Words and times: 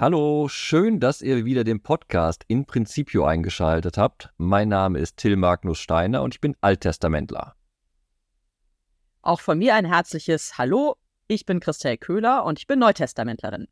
Hallo, 0.00 0.48
schön, 0.48 0.98
dass 0.98 1.20
ihr 1.20 1.44
wieder 1.44 1.62
den 1.62 1.82
Podcast 1.82 2.46
in 2.48 2.64
Principio 2.64 3.26
eingeschaltet 3.26 3.98
habt. 3.98 4.30
Mein 4.38 4.70
Name 4.70 4.98
ist 4.98 5.18
Till 5.18 5.36
Magnus 5.36 5.78
Steiner 5.78 6.22
und 6.22 6.34
ich 6.34 6.40
bin 6.40 6.56
Alttestamentler. 6.62 7.54
Auch 9.20 9.40
von 9.40 9.58
mir 9.58 9.74
ein 9.74 9.84
herzliches 9.84 10.56
Hallo. 10.56 10.96
Ich 11.28 11.44
bin 11.44 11.60
Christel 11.60 11.98
Köhler 11.98 12.46
und 12.46 12.58
ich 12.58 12.66
bin 12.66 12.78
Neutestamentlerin. 12.78 13.68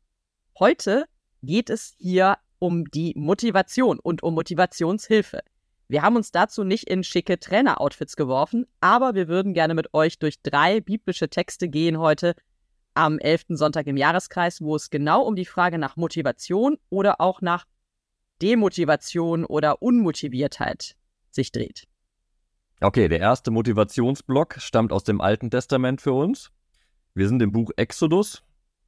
Heute 0.59 1.05
geht 1.41 1.71
es 1.71 1.95
hier 1.97 2.37
um 2.59 2.85
die 2.85 3.15
Motivation 3.17 3.97
und 3.97 4.21
um 4.21 4.35
Motivationshilfe. 4.35 5.41
Wir 5.87 6.03
haben 6.03 6.15
uns 6.15 6.31
dazu 6.31 6.63
nicht 6.63 6.87
in 6.87 7.03
schicke 7.03 7.39
Trainer-Outfits 7.39 8.15
geworfen, 8.15 8.67
aber 8.81 9.15
wir 9.15 9.29
würden 9.29 9.55
gerne 9.55 9.73
mit 9.73 9.95
euch 9.95 10.19
durch 10.19 10.43
drei 10.43 10.79
biblische 10.79 11.29
Texte 11.29 11.69
gehen 11.69 11.97
heute 11.97 12.35
am 12.99 13.17
11. 13.17 13.45
Sonntag 13.49 13.87
im 13.87 13.97
Jahreskreis, 13.97 14.61
wo 14.61 14.75
es 14.75 14.89
genau 14.89 15.23
um 15.23 15.35
die 15.35 15.45
Frage 15.45 15.77
nach 15.77 15.95
Motivation 15.95 16.77
oder 16.89 17.21
auch 17.21 17.41
nach 17.41 17.65
Demotivation 18.41 19.45
oder 19.45 19.81
Unmotiviertheit 19.81 20.95
sich 21.31 21.51
dreht. 21.51 21.87
Okay, 22.81 23.07
der 23.07 23.19
erste 23.19 23.51
Motivationsblock 23.51 24.55
stammt 24.59 24.91
aus 24.91 25.03
dem 25.03 25.21
Alten 25.21 25.49
Testament 25.49 26.01
für 26.01 26.13
uns. 26.13 26.51
Wir 27.13 27.27
sind 27.27 27.41
im 27.41 27.51
Buch 27.51 27.71
Exodus 27.77 28.43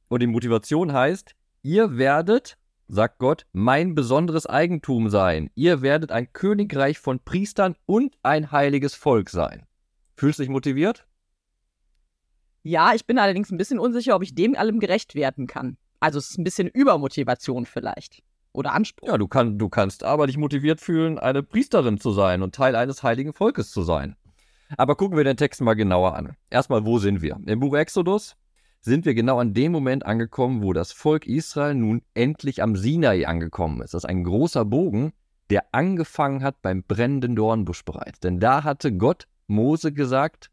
und 0.08 0.20
die 0.20 0.26
Motivation 0.26 0.92
heißt, 0.92 1.34
ihr 1.62 1.96
werdet 1.96 2.56
sagt 2.92 3.18
Gott, 3.18 3.46
mein 3.52 3.94
besonderes 3.94 4.46
Eigentum 4.46 5.08
sein. 5.08 5.50
Ihr 5.54 5.80
werdet 5.80 6.12
ein 6.12 6.30
Königreich 6.34 6.98
von 6.98 7.20
Priestern 7.20 7.74
und 7.86 8.18
ein 8.22 8.52
heiliges 8.52 8.94
Volk 8.94 9.30
sein. 9.30 9.66
Fühlst 10.14 10.38
du 10.38 10.42
dich 10.42 10.50
motiviert? 10.50 11.06
Ja, 12.62 12.94
ich 12.94 13.06
bin 13.06 13.18
allerdings 13.18 13.50
ein 13.50 13.58
bisschen 13.58 13.78
unsicher, 13.78 14.14
ob 14.14 14.22
ich 14.22 14.34
dem 14.34 14.54
allem 14.54 14.78
gerecht 14.78 15.14
werden 15.14 15.46
kann. 15.46 15.76
Also 16.00 16.18
es 16.18 16.30
ist 16.30 16.38
ein 16.38 16.44
bisschen 16.44 16.68
Übermotivation 16.68 17.66
vielleicht. 17.66 18.22
Oder 18.52 18.72
Anspruch. 18.72 19.08
Ja, 19.08 19.18
du, 19.18 19.28
kann, 19.28 19.58
du 19.58 19.68
kannst 19.68 20.04
aber 20.04 20.26
dich 20.26 20.36
motiviert 20.36 20.80
fühlen, 20.80 21.18
eine 21.18 21.42
Priesterin 21.42 21.98
zu 21.98 22.12
sein 22.12 22.42
und 22.42 22.54
Teil 22.54 22.76
eines 22.76 23.02
heiligen 23.02 23.32
Volkes 23.32 23.70
zu 23.70 23.82
sein. 23.82 24.16
Aber 24.76 24.94
gucken 24.94 25.16
wir 25.16 25.24
den 25.24 25.36
Text 25.36 25.60
mal 25.60 25.74
genauer 25.74 26.14
an. 26.14 26.36
Erstmal, 26.50 26.84
wo 26.84 26.98
sind 26.98 27.22
wir? 27.22 27.38
Im 27.46 27.60
Buch 27.60 27.74
Exodus 27.74 28.36
sind 28.80 29.04
wir 29.04 29.14
genau 29.14 29.38
an 29.38 29.54
dem 29.54 29.72
Moment 29.72 30.04
angekommen, 30.04 30.62
wo 30.62 30.72
das 30.72 30.92
Volk 30.92 31.26
Israel 31.26 31.74
nun 31.74 32.02
endlich 32.14 32.62
am 32.62 32.76
Sinai 32.76 33.26
angekommen 33.26 33.80
ist. 33.80 33.94
Das 33.94 34.04
ist 34.04 34.08
ein 34.08 34.24
großer 34.24 34.64
Bogen, 34.64 35.12
der 35.50 35.66
angefangen 35.72 36.42
hat 36.42 36.62
beim 36.62 36.82
brennenden 36.82 37.36
Dornbusch 37.36 37.84
bereits. 37.84 38.20
Denn 38.20 38.40
da 38.40 38.64
hatte 38.64 38.92
Gott 38.92 39.28
Mose 39.46 39.92
gesagt, 39.92 40.50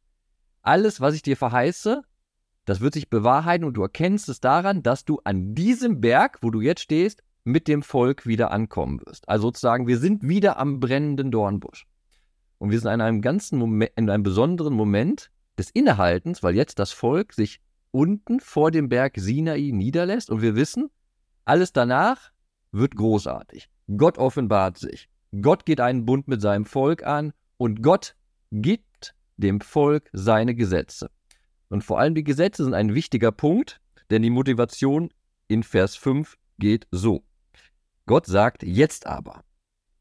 alles, 0.70 1.02
was 1.02 1.16
ich 1.16 1.24
dir 1.24 1.36
verheiße, 1.36 2.04
das 2.66 2.80
wird 2.80 2.94
sich 2.94 3.10
bewahrheiten 3.10 3.66
und 3.66 3.74
du 3.74 3.82
erkennst 3.82 4.30
es 4.30 4.40
daran, 4.40 4.84
dass 4.84 5.04
du 5.04 5.20
an 5.24 5.56
diesem 5.56 6.00
Berg, 6.00 6.38
wo 6.44 6.52
du 6.52 6.62
jetzt 6.62 6.82
stehst, 6.82 7.24
mit 7.44 7.68
dem 7.68 7.82
Volk 7.82 8.28
wieder 8.28 8.52
ankommen 8.52 9.02
wirst. 9.04 9.28
Also 9.28 9.48
sozusagen, 9.48 9.88
wir 9.88 9.98
sind 9.98 10.22
wieder 10.22 10.60
am 10.60 10.80
brennenden 10.80 11.32
Dornbusch. 11.32 11.88
Und 12.60 12.70
wir 12.70 12.80
sind 12.80 12.92
in 12.92 13.02
einem 13.02 13.24
ganzen 13.24 13.58
Moment, 13.58 13.92
in 13.96 14.12
einem 14.12 14.22
besonderen 14.22 14.76
Moment 14.76 15.32
des 15.58 15.72
Innehaltens, 15.72 16.44
weil 16.44 16.56
jetzt 16.56 16.78
das 16.78 16.92
Volk 16.92 17.34
sich 17.34 17.62
unten 17.90 18.40
vor 18.40 18.70
dem 18.70 18.90
Berg 18.90 19.14
Sinai 19.18 19.72
niederlässt. 19.74 20.30
Und 20.30 20.44
wir 20.44 20.56
wissen, 20.56 20.92
alles 21.46 21.74
danach 21.74 22.30
wird 22.72 22.96
großartig. 22.96 23.72
Gott 23.98 24.20
offenbart 24.20 24.78
sich. 24.78 25.10
Gott 25.42 25.66
geht 25.66 25.82
einen 25.82 26.06
Bund 26.06 26.28
mit 26.28 26.42
seinem 26.42 26.66
Volk 26.66 27.04
an 27.04 27.34
und 27.58 27.82
Gott 27.82 28.16
gibt 28.52 29.16
dem 29.40 29.62
Volk 29.62 30.10
seine 30.14 30.56
Gesetze. 30.56 31.10
Und 31.70 31.84
vor 31.84 32.00
allem 32.00 32.16
die 32.16 32.24
Gesetze 32.24 32.64
sind 32.64 32.74
ein 32.74 32.94
wichtiger 32.94 33.32
Punkt, 33.32 33.80
denn 34.10 34.22
die 34.22 34.30
Motivation 34.30 35.10
in 35.48 35.64
Vers 35.64 35.96
5 35.96 36.38
geht 36.58 36.88
so. 36.92 37.24
Gott 38.06 38.26
sagt 38.26 38.64
jetzt 38.64 39.06
aber. 39.06 39.44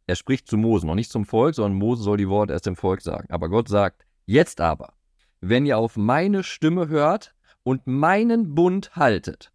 Er 0.06 0.16
spricht 0.16 0.48
zu 0.48 0.56
Mose, 0.56 0.86
noch 0.86 0.94
nicht 0.94 1.10
zum 1.10 1.26
Volk, 1.26 1.54
sondern 1.54 1.78
Mose 1.78 2.02
soll 2.02 2.16
die 2.16 2.28
Worte 2.28 2.54
erst 2.54 2.66
dem 2.66 2.76
Volk 2.76 3.02
sagen. 3.02 3.30
Aber 3.30 3.50
Gott 3.50 3.68
sagt, 3.68 4.06
jetzt 4.24 4.60
aber, 4.60 4.94
wenn 5.40 5.66
ihr 5.66 5.76
auf 5.78 5.96
meine 5.96 6.42
Stimme 6.42 6.88
hört 6.88 7.34
und 7.62 7.86
meinen 7.86 8.54
Bund 8.54 8.96
haltet, 8.96 9.52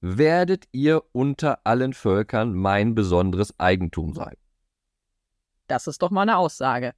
werdet 0.00 0.64
ihr 0.72 1.02
unter 1.12 1.60
allen 1.64 1.92
Völkern 1.92 2.54
mein 2.54 2.94
besonderes 2.94 3.58
Eigentum 3.60 4.14
sein. 4.14 4.34
Das 5.66 5.86
ist 5.86 6.00
doch 6.00 6.10
mal 6.10 6.22
eine 6.22 6.38
Aussage. 6.38 6.94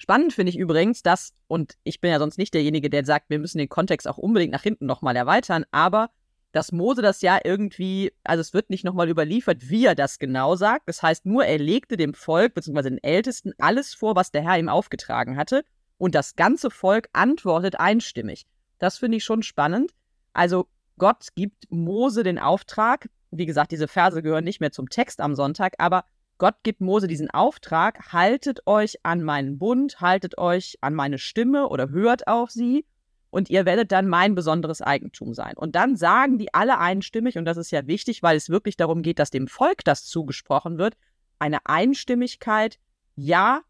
Spannend 0.00 0.32
finde 0.32 0.48
ich 0.48 0.56
übrigens, 0.56 1.02
dass, 1.02 1.34
und 1.46 1.76
ich 1.84 2.00
bin 2.00 2.10
ja 2.10 2.18
sonst 2.18 2.38
nicht 2.38 2.54
derjenige, 2.54 2.88
der 2.88 3.04
sagt, 3.04 3.28
wir 3.28 3.38
müssen 3.38 3.58
den 3.58 3.68
Kontext 3.68 4.08
auch 4.08 4.16
unbedingt 4.16 4.50
nach 4.50 4.62
hinten 4.62 4.86
nochmal 4.86 5.14
erweitern, 5.14 5.66
aber 5.72 6.08
dass 6.52 6.72
Mose 6.72 7.02
das 7.02 7.20
ja 7.20 7.38
irgendwie, 7.44 8.10
also 8.24 8.40
es 8.40 8.54
wird 8.54 8.70
nicht 8.70 8.82
nochmal 8.82 9.10
überliefert, 9.10 9.68
wie 9.68 9.84
er 9.84 9.94
das 9.94 10.18
genau 10.18 10.56
sagt. 10.56 10.88
Das 10.88 11.02
heißt 11.02 11.26
nur, 11.26 11.44
er 11.44 11.58
legte 11.58 11.98
dem 11.98 12.14
Volk 12.14 12.54
bzw. 12.54 12.84
den 12.84 13.04
Ältesten 13.04 13.52
alles 13.58 13.92
vor, 13.92 14.16
was 14.16 14.30
der 14.30 14.40
Herr 14.40 14.58
ihm 14.58 14.70
aufgetragen 14.70 15.36
hatte, 15.36 15.64
und 15.98 16.14
das 16.14 16.34
ganze 16.34 16.70
Volk 16.70 17.10
antwortet 17.12 17.78
einstimmig. 17.78 18.46
Das 18.78 18.96
finde 18.96 19.18
ich 19.18 19.24
schon 19.24 19.42
spannend. 19.42 19.92
Also 20.32 20.66
Gott 20.96 21.28
gibt 21.34 21.70
Mose 21.70 22.22
den 22.22 22.38
Auftrag, 22.38 23.10
wie 23.30 23.44
gesagt, 23.44 23.70
diese 23.70 23.86
Verse 23.86 24.22
gehören 24.22 24.44
nicht 24.44 24.60
mehr 24.60 24.72
zum 24.72 24.88
Text 24.88 25.20
am 25.20 25.34
Sonntag, 25.34 25.74
aber 25.76 26.06
Gott 26.40 26.62
gibt 26.62 26.80
Mose 26.80 27.06
diesen 27.06 27.30
Auftrag, 27.30 28.14
haltet 28.14 28.66
euch 28.66 28.96
an 29.02 29.22
meinen 29.22 29.58
Bund, 29.58 30.00
haltet 30.00 30.38
euch 30.38 30.78
an 30.80 30.94
meine 30.94 31.18
Stimme 31.18 31.68
oder 31.68 31.90
hört 31.90 32.28
auf 32.28 32.50
sie 32.50 32.86
und 33.28 33.50
ihr 33.50 33.66
werdet 33.66 33.92
dann 33.92 34.08
mein 34.08 34.34
besonderes 34.34 34.80
Eigentum 34.80 35.34
sein. 35.34 35.52
Und 35.54 35.74
dann 35.74 35.96
sagen 35.96 36.38
die 36.38 36.54
alle 36.54 36.78
einstimmig, 36.78 37.36
und 37.36 37.44
das 37.44 37.58
ist 37.58 37.70
ja 37.72 37.86
wichtig, 37.86 38.22
weil 38.22 38.38
es 38.38 38.48
wirklich 38.48 38.78
darum 38.78 39.02
geht, 39.02 39.18
dass 39.18 39.28
dem 39.28 39.48
Volk 39.48 39.84
das 39.84 40.06
zugesprochen 40.06 40.78
wird, 40.78 40.96
eine 41.38 41.58
Einstimmigkeit, 41.66 42.78
ja, 43.16 43.60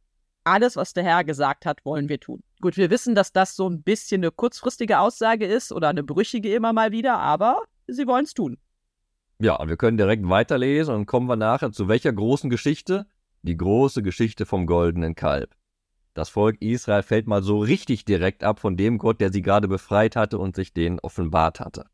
alles, 0.44 0.76
was 0.76 0.92
der 0.92 1.02
Herr 1.02 1.25
gesagt 1.25 1.66
hat, 1.66 1.84
wollen 1.84 2.08
wir 2.08 2.20
tun. 2.20 2.41
Gut, 2.60 2.76
wir 2.76 2.88
wissen, 2.88 3.16
dass 3.16 3.32
das 3.32 3.56
so 3.56 3.69
ein 3.69 3.82
bisschen 3.82 4.20
eine 4.22 4.31
kurzfristige 4.31 5.00
Aussage 5.00 5.44
ist 5.44 5.72
oder 5.72 5.88
eine 5.88 6.04
brüchige 6.04 6.54
immer 6.54 6.72
mal 6.72 6.92
wieder, 6.92 7.19
aber 7.19 7.64
sie 7.88 8.06
wollen 8.06 8.26
es 8.26 8.34
tun. 8.34 8.58
Ja, 9.42 9.58
wir 9.66 9.78
können 9.78 9.96
direkt 9.96 10.28
weiterlesen 10.28 10.94
und 10.94 11.06
kommen 11.06 11.26
wir 11.26 11.36
nachher 11.36 11.72
zu 11.72 11.88
welcher 11.88 12.12
großen 12.12 12.50
Geschichte? 12.50 13.06
Die 13.40 13.56
große 13.56 14.02
Geschichte 14.02 14.44
vom 14.44 14.66
goldenen 14.66 15.14
Kalb. 15.14 15.54
Das 16.12 16.28
Volk 16.28 16.60
Israel 16.60 17.02
fällt 17.02 17.26
mal 17.26 17.42
so 17.42 17.58
richtig 17.58 18.04
direkt 18.04 18.44
ab 18.44 18.60
von 18.60 18.76
dem 18.76 18.98
Gott, 18.98 19.18
der 19.18 19.32
sie 19.32 19.40
gerade 19.40 19.66
befreit 19.66 20.14
hatte 20.14 20.36
und 20.36 20.56
sich 20.56 20.74
denen 20.74 21.00
offenbart 21.00 21.58
hatte. 21.58 21.86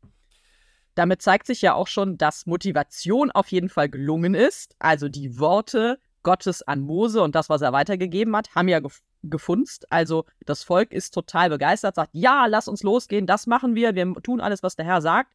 Damit 0.93 1.21
zeigt 1.21 1.47
sich 1.47 1.61
ja 1.61 1.73
auch 1.73 1.87
schon, 1.87 2.17
dass 2.17 2.47
Motivation 2.47 3.31
auf 3.31 3.47
jeden 3.47 3.69
Fall 3.69 3.87
gelungen 3.87 4.33
ist. 4.33 4.75
Also 4.79 5.07
die 5.07 5.39
Worte 5.39 5.99
Gottes 6.23 6.63
an 6.63 6.81
Mose 6.81 7.21
und 7.21 7.33
das, 7.33 7.47
was 7.47 7.61
er 7.61 7.71
weitergegeben 7.71 8.35
hat, 8.35 8.53
haben 8.55 8.67
ja 8.67 8.81
gef 8.81 9.01
gefunzt. 9.23 9.89
Also 9.89 10.25
das 10.45 10.63
Volk 10.63 10.91
ist 10.91 11.13
total 11.13 11.49
begeistert, 11.49 11.95
sagt, 11.95 12.11
ja, 12.11 12.45
lass 12.45 12.67
uns 12.67 12.83
losgehen, 12.83 13.25
das 13.25 13.47
machen 13.47 13.73
wir, 13.73 13.95
wir 13.95 14.13
tun 14.21 14.41
alles, 14.41 14.63
was 14.63 14.75
der 14.75 14.85
Herr 14.85 15.01
sagt. 15.01 15.31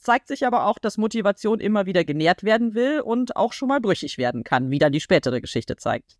Zeigt 0.00 0.28
sich 0.28 0.46
aber 0.46 0.66
auch, 0.66 0.78
dass 0.78 0.96
Motivation 0.96 1.60
immer 1.60 1.84
wieder 1.86 2.04
genährt 2.04 2.42
werden 2.42 2.74
will 2.74 3.00
und 3.00 3.36
auch 3.36 3.52
schon 3.52 3.68
mal 3.68 3.80
brüchig 3.80 4.16
werden 4.16 4.44
kann, 4.44 4.70
wie 4.70 4.78
dann 4.78 4.92
die 4.92 5.00
spätere 5.00 5.40
Geschichte 5.40 5.76
zeigt. 5.76 6.18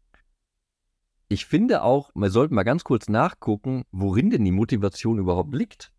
Ich 1.29 1.47
finde 1.47 1.83
auch, 1.83 2.11
wir 2.15 2.31
sollten 2.31 2.55
mal 2.55 2.65
ganz 2.65 2.85
kurz 2.85 3.09
nachgucken, 3.09 3.85
worin 3.93 4.31
denn 4.31 4.45
die 4.45 4.51
Motivation 4.51 5.19
überhaupt 5.19 5.55
liegt. 5.55 5.93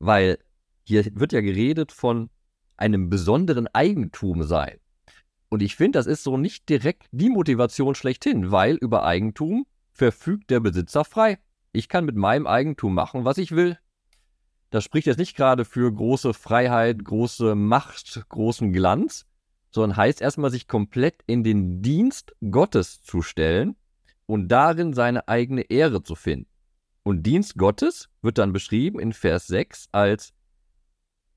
Weil 0.00 0.38
hier 0.82 1.06
wird 1.14 1.32
ja 1.32 1.40
geredet 1.40 1.92
von 1.92 2.28
einem 2.76 3.08
besonderen 3.08 3.68
Eigentum 3.68 4.42
sein. 4.42 4.78
Und 5.48 5.62
ich 5.62 5.76
finde, 5.76 5.98
das 5.98 6.06
ist 6.06 6.24
so 6.24 6.36
nicht 6.36 6.68
direkt 6.68 7.06
die 7.12 7.30
Motivation 7.30 7.94
schlechthin, 7.94 8.50
weil 8.50 8.74
über 8.74 9.04
Eigentum 9.04 9.66
verfügt 9.92 10.50
der 10.50 10.60
Besitzer 10.60 11.04
frei. 11.04 11.38
Ich 11.72 11.88
kann 11.88 12.04
mit 12.04 12.16
meinem 12.16 12.46
Eigentum 12.46 12.94
machen, 12.94 13.24
was 13.24 13.38
ich 13.38 13.52
will. 13.52 13.78
Das 14.74 14.82
spricht 14.82 15.06
jetzt 15.06 15.18
nicht 15.18 15.36
gerade 15.36 15.64
für 15.64 15.94
große 15.94 16.34
Freiheit, 16.34 17.04
große 17.04 17.54
Macht, 17.54 18.24
großen 18.28 18.72
Glanz, 18.72 19.24
sondern 19.70 19.96
heißt 19.96 20.20
erstmal, 20.20 20.50
sich 20.50 20.66
komplett 20.66 21.22
in 21.28 21.44
den 21.44 21.80
Dienst 21.80 22.34
Gottes 22.50 23.00
zu 23.00 23.22
stellen 23.22 23.76
und 24.26 24.48
darin 24.48 24.92
seine 24.92 25.28
eigene 25.28 25.60
Ehre 25.70 26.02
zu 26.02 26.16
finden. 26.16 26.48
Und 27.04 27.22
Dienst 27.22 27.56
Gottes 27.56 28.08
wird 28.20 28.38
dann 28.38 28.52
beschrieben 28.52 28.98
in 28.98 29.12
Vers 29.12 29.46
6 29.46 29.90
als 29.92 30.32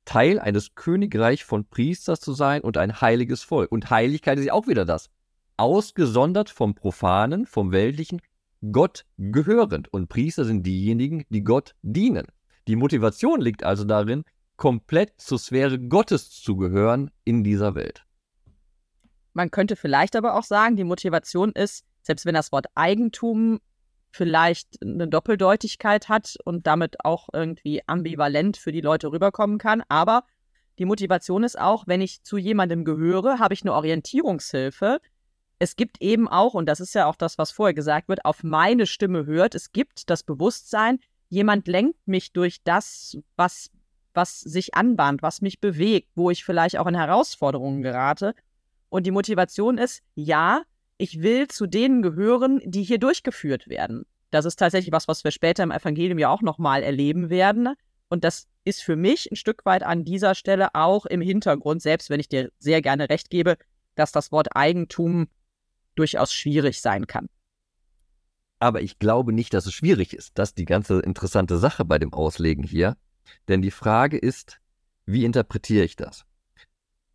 Teil 0.04 0.40
eines 0.40 0.74
Königreich 0.74 1.46
von 1.46 1.70
Priesters 1.70 2.20
zu 2.20 2.34
sein 2.34 2.64
und 2.64 2.76
ein 2.76 3.02
heiliges 3.02 3.44
Volk. 3.44 3.72
Und 3.72 3.92
Heiligkeit 3.92 4.40
ist 4.40 4.46
ja 4.46 4.54
auch 4.54 4.66
wieder 4.66 4.84
das. 4.84 5.12
Ausgesondert 5.58 6.50
vom 6.50 6.74
Profanen, 6.74 7.46
vom 7.46 7.72
Weltlichen, 7.72 8.20
Gott 8.72 9.06
gehörend. 9.20 9.94
Und 9.94 10.10
Priester 10.10 10.44
sind 10.44 10.66
diejenigen, 10.66 11.24
die 11.30 11.44
Gott 11.44 11.76
dienen. 11.84 12.26
Die 12.68 12.76
Motivation 12.76 13.42
liegt 13.42 13.64
also 13.64 13.86
darin, 13.86 14.24
komplett 14.58 15.14
zur 15.22 15.40
Sphäre 15.40 15.80
Gottes 15.80 16.30
zu 16.30 16.58
gehören 16.58 17.12
in 17.24 17.44
dieser 17.44 17.76
Welt. 17.76 18.04
Man 19.34 19.52
könnte 19.52 19.76
vielleicht 19.76 20.16
aber 20.16 20.36
auch 20.36 20.44
sagen, 20.44 20.76
die 20.76 20.84
Motivation 20.84 21.52
ist, 21.52 21.86
selbst 22.02 22.26
wenn 22.26 22.34
das 22.34 22.52
Wort 22.52 22.66
Eigentum 22.76 23.60
vielleicht 24.10 24.82
eine 24.82 25.08
Doppeldeutigkeit 25.08 26.10
hat 26.10 26.38
und 26.44 26.66
damit 26.66 27.06
auch 27.06 27.30
irgendwie 27.34 27.84
ambivalent 27.88 28.58
für 28.58 28.72
die 28.72 28.82
Leute 28.82 29.12
rüberkommen 29.12 29.60
kann. 29.60 29.84
Aber 29.90 30.24
Die 30.80 30.86
Motivation 30.86 31.44
ist 31.44 31.60
auch, 31.60 31.88
wenn 31.88 32.02
ich 32.02 32.24
zu 32.24 32.38
jemandem 32.38 32.86
gehöre, 32.86 33.40
habe 33.40 33.54
ich 33.54 33.64
eine 33.64 33.74
Orientierungshilfe. 33.74 35.00
Es 35.60 35.76
gibt 35.76 36.02
eben 36.02 36.28
auch, 36.28 36.54
und 36.54 36.68
das 36.68 36.80
ist 36.80 36.94
ja 36.94 37.08
auch 37.08 37.16
das, 37.16 37.38
was 37.40 37.52
vorher 37.52 37.74
gesagt 37.74 38.10
wird, 38.10 38.26
auf 38.26 38.44
meine 38.44 38.86
Stimme 38.86 39.26
hört. 39.26 39.56
Es 39.56 39.72
gibt 39.72 40.10
das 40.10 40.22
Bewusstsein, 40.22 41.00
jemand 41.30 41.68
lenkt 41.68 42.08
mich 42.08 42.32
durch 42.34 42.64
das, 42.64 43.18
was, 43.36 43.72
was 44.14 44.40
sich 44.40 44.76
anbahnt, 44.76 45.22
was 45.22 45.42
mich 45.42 45.60
bewegt, 45.60 46.10
wo 46.16 46.30
ich 46.30 46.44
vielleicht 46.44 46.78
auch 46.78 46.88
in 46.88 46.96
Herausforderungen 46.96 47.82
gerate. 47.82 48.34
Und 48.90 49.06
die 49.06 49.12
Motivation 49.12 49.78
ist, 49.78 50.02
ja, 50.16 50.64
ich 50.98 51.22
will 51.22 51.48
zu 51.48 51.68
denen 51.68 52.02
gehören, 52.02 52.62
die 52.66 52.84
hier 52.84 52.98
durchgeführt 52.98 53.68
werden. 53.68 54.06
Das 54.32 54.46
ist 54.46 54.58
tatsächlich 54.58 54.92
was, 54.92 55.08
was 55.08 55.24
wir 55.24 55.32
später 55.32 55.64
im 55.64 55.72
Evangelium 55.72 56.20
ja 56.20 56.30
auch 56.30 56.42
nochmal 56.42 56.84
erleben 56.84 57.30
werden. 57.30 57.74
Und 58.10 58.24
das 58.24 58.48
ist 58.64 58.82
für 58.82 58.96
mich 58.96 59.32
ein 59.32 59.36
Stück 59.36 59.66
weit 59.66 59.84
an 59.84 60.04
dieser 60.04 60.36
Stelle 60.36 60.74
auch 60.74 61.06
im 61.06 61.22
Hintergrund, 61.22 61.82
selbst 61.82 62.10
wenn 62.10 62.20
ich 62.20 62.30
dir 62.30 62.52
sehr 62.60 62.82
gerne 62.82 63.10
recht 63.10 63.30
gebe, 63.30 63.58
dass 63.96 64.12
das 64.12 64.32
Wort 64.32 64.56
Eigentum 64.56 65.28
durchaus 65.96 66.34
schwierig 66.34 66.82
sein 66.82 67.08
kann. 67.08 67.30
Aber 68.60 68.82
ich 68.82 69.00
glaube 69.00 69.34
nicht, 69.34 69.54
dass 69.54 69.66
es 69.66 69.74
schwierig 69.74 70.14
ist. 70.14 70.32
Das 70.38 70.50
ist 70.50 70.58
die 70.58 70.66
ganze 70.66 71.00
interessante 71.00 71.58
Sache 71.58 71.86
bei 71.86 72.00
dem 72.00 72.14
Auslegen 72.14 72.64
hier. 72.64 72.98
Denn 73.48 73.62
die 73.62 73.72
Frage 73.72 74.18
ist, 74.18 74.60
wie 75.06 75.26
interpretiere 75.26 75.86
ich 75.86 75.96
das? 75.96 76.26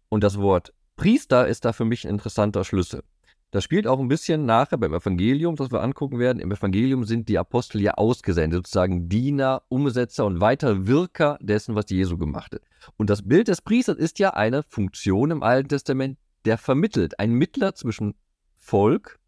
Und 0.08 0.22
das 0.22 0.38
Wort 0.38 0.72
Priester 0.96 1.48
ist 1.48 1.64
da 1.64 1.72
für 1.72 1.84
mich 1.84 2.04
ein 2.04 2.10
interessanter 2.10 2.64
Schlüssel. 2.64 3.02
Das 3.50 3.64
spielt 3.64 3.86
auch 3.86 4.00
ein 4.00 4.08
bisschen 4.08 4.46
nachher 4.46 4.78
beim 4.78 4.94
Evangelium, 4.94 5.56
das 5.56 5.70
wir 5.70 5.82
angucken 5.82 6.18
werden. 6.18 6.38
Im 6.38 6.52
Evangelium 6.52 7.04
sind 7.04 7.28
die 7.28 7.38
Apostel 7.38 7.82
ja 7.82 7.94
ausgesendet, 7.94 8.58
sozusagen 8.58 9.10
Diener, 9.10 9.62
Umsetzer 9.68 10.24
und 10.24 10.40
weiter 10.40 10.86
Wirker 10.86 11.38
dessen, 11.42 11.74
was 11.74 11.90
Jesu 11.90 12.16
gemacht 12.16 12.54
hat. 12.54 12.62
Und 12.96 13.10
das 13.10 13.28
Bild 13.28 13.48
des 13.48 13.60
Priesters 13.60 13.98
ist 13.98 14.18
ja 14.18 14.30
eine 14.30 14.62
Funktion 14.62 15.30
im 15.30 15.42
Alten 15.42 15.68
Testament, 15.68 16.18
der 16.46 16.56
vermittelt, 16.56 17.18
ein 17.18 17.32
Mittler 17.32 17.74
zwischen 17.74 18.14
Volk 18.56 19.18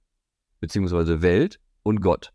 bzw. 0.61 1.21
Welt 1.21 1.61
und 1.85 2.01
Gott. 2.01 2.33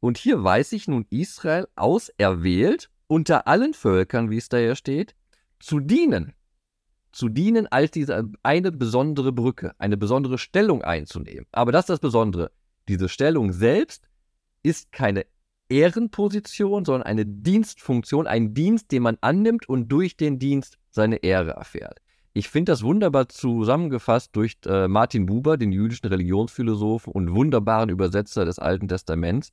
Und 0.00 0.18
hier 0.18 0.42
weiß 0.42 0.72
ich 0.72 0.88
nun 0.88 1.06
Israel 1.10 1.68
auserwählt, 1.76 2.90
unter 3.06 3.46
allen 3.46 3.74
Völkern, 3.74 4.30
wie 4.30 4.38
es 4.38 4.48
da 4.48 4.58
ja 4.58 4.74
steht, 4.74 5.14
zu 5.60 5.78
dienen 5.78 6.34
zu 7.12 7.28
dienen, 7.28 7.66
als 7.68 7.90
diese 7.90 8.28
eine 8.42 8.72
besondere 8.72 9.32
Brücke, 9.32 9.74
eine 9.78 9.96
besondere 9.96 10.38
Stellung 10.38 10.82
einzunehmen. 10.82 11.46
Aber 11.52 11.70
das 11.70 11.82
ist 11.82 11.90
das 11.90 12.00
Besondere. 12.00 12.50
Diese 12.88 13.08
Stellung 13.08 13.52
selbst 13.52 14.08
ist 14.62 14.90
keine 14.92 15.26
Ehrenposition, 15.68 16.84
sondern 16.84 17.04
eine 17.04 17.24
Dienstfunktion, 17.26 18.26
ein 18.26 18.54
Dienst, 18.54 18.90
den 18.90 19.02
man 19.02 19.18
annimmt 19.20 19.68
und 19.68 19.88
durch 19.88 20.16
den 20.16 20.38
Dienst 20.38 20.78
seine 20.90 21.16
Ehre 21.16 21.52
erfährt. 21.52 22.00
Ich 22.34 22.48
finde 22.48 22.72
das 22.72 22.82
wunderbar 22.82 23.28
zusammengefasst 23.28 24.34
durch 24.34 24.56
äh, 24.64 24.88
Martin 24.88 25.26
Buber, 25.26 25.58
den 25.58 25.70
jüdischen 25.70 26.06
Religionsphilosophen 26.06 27.12
und 27.12 27.34
wunderbaren 27.34 27.90
Übersetzer 27.90 28.46
des 28.46 28.58
Alten 28.58 28.88
Testaments, 28.88 29.52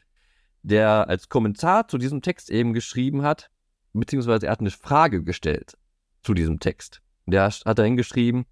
der 0.64 1.10
als 1.10 1.28
Kommentar 1.28 1.90
zu 1.90 1.98
diesem 1.98 2.22
Text 2.22 2.50
eben 2.50 2.74
geschrieben 2.74 3.24
hat, 3.24 3.50
beziehungsweise 3.94 4.46
er 4.46 4.54
hat 4.54 4.62
eine 4.62 4.72
Frage 4.72 5.24
gestellt 5.24 5.78
zu 6.24 6.34
diesem 6.34 6.60
Text. 6.60 7.02
Der 7.26 7.50
hat 7.50 7.80
dahin 7.80 7.98
geschrieben, 7.98 8.46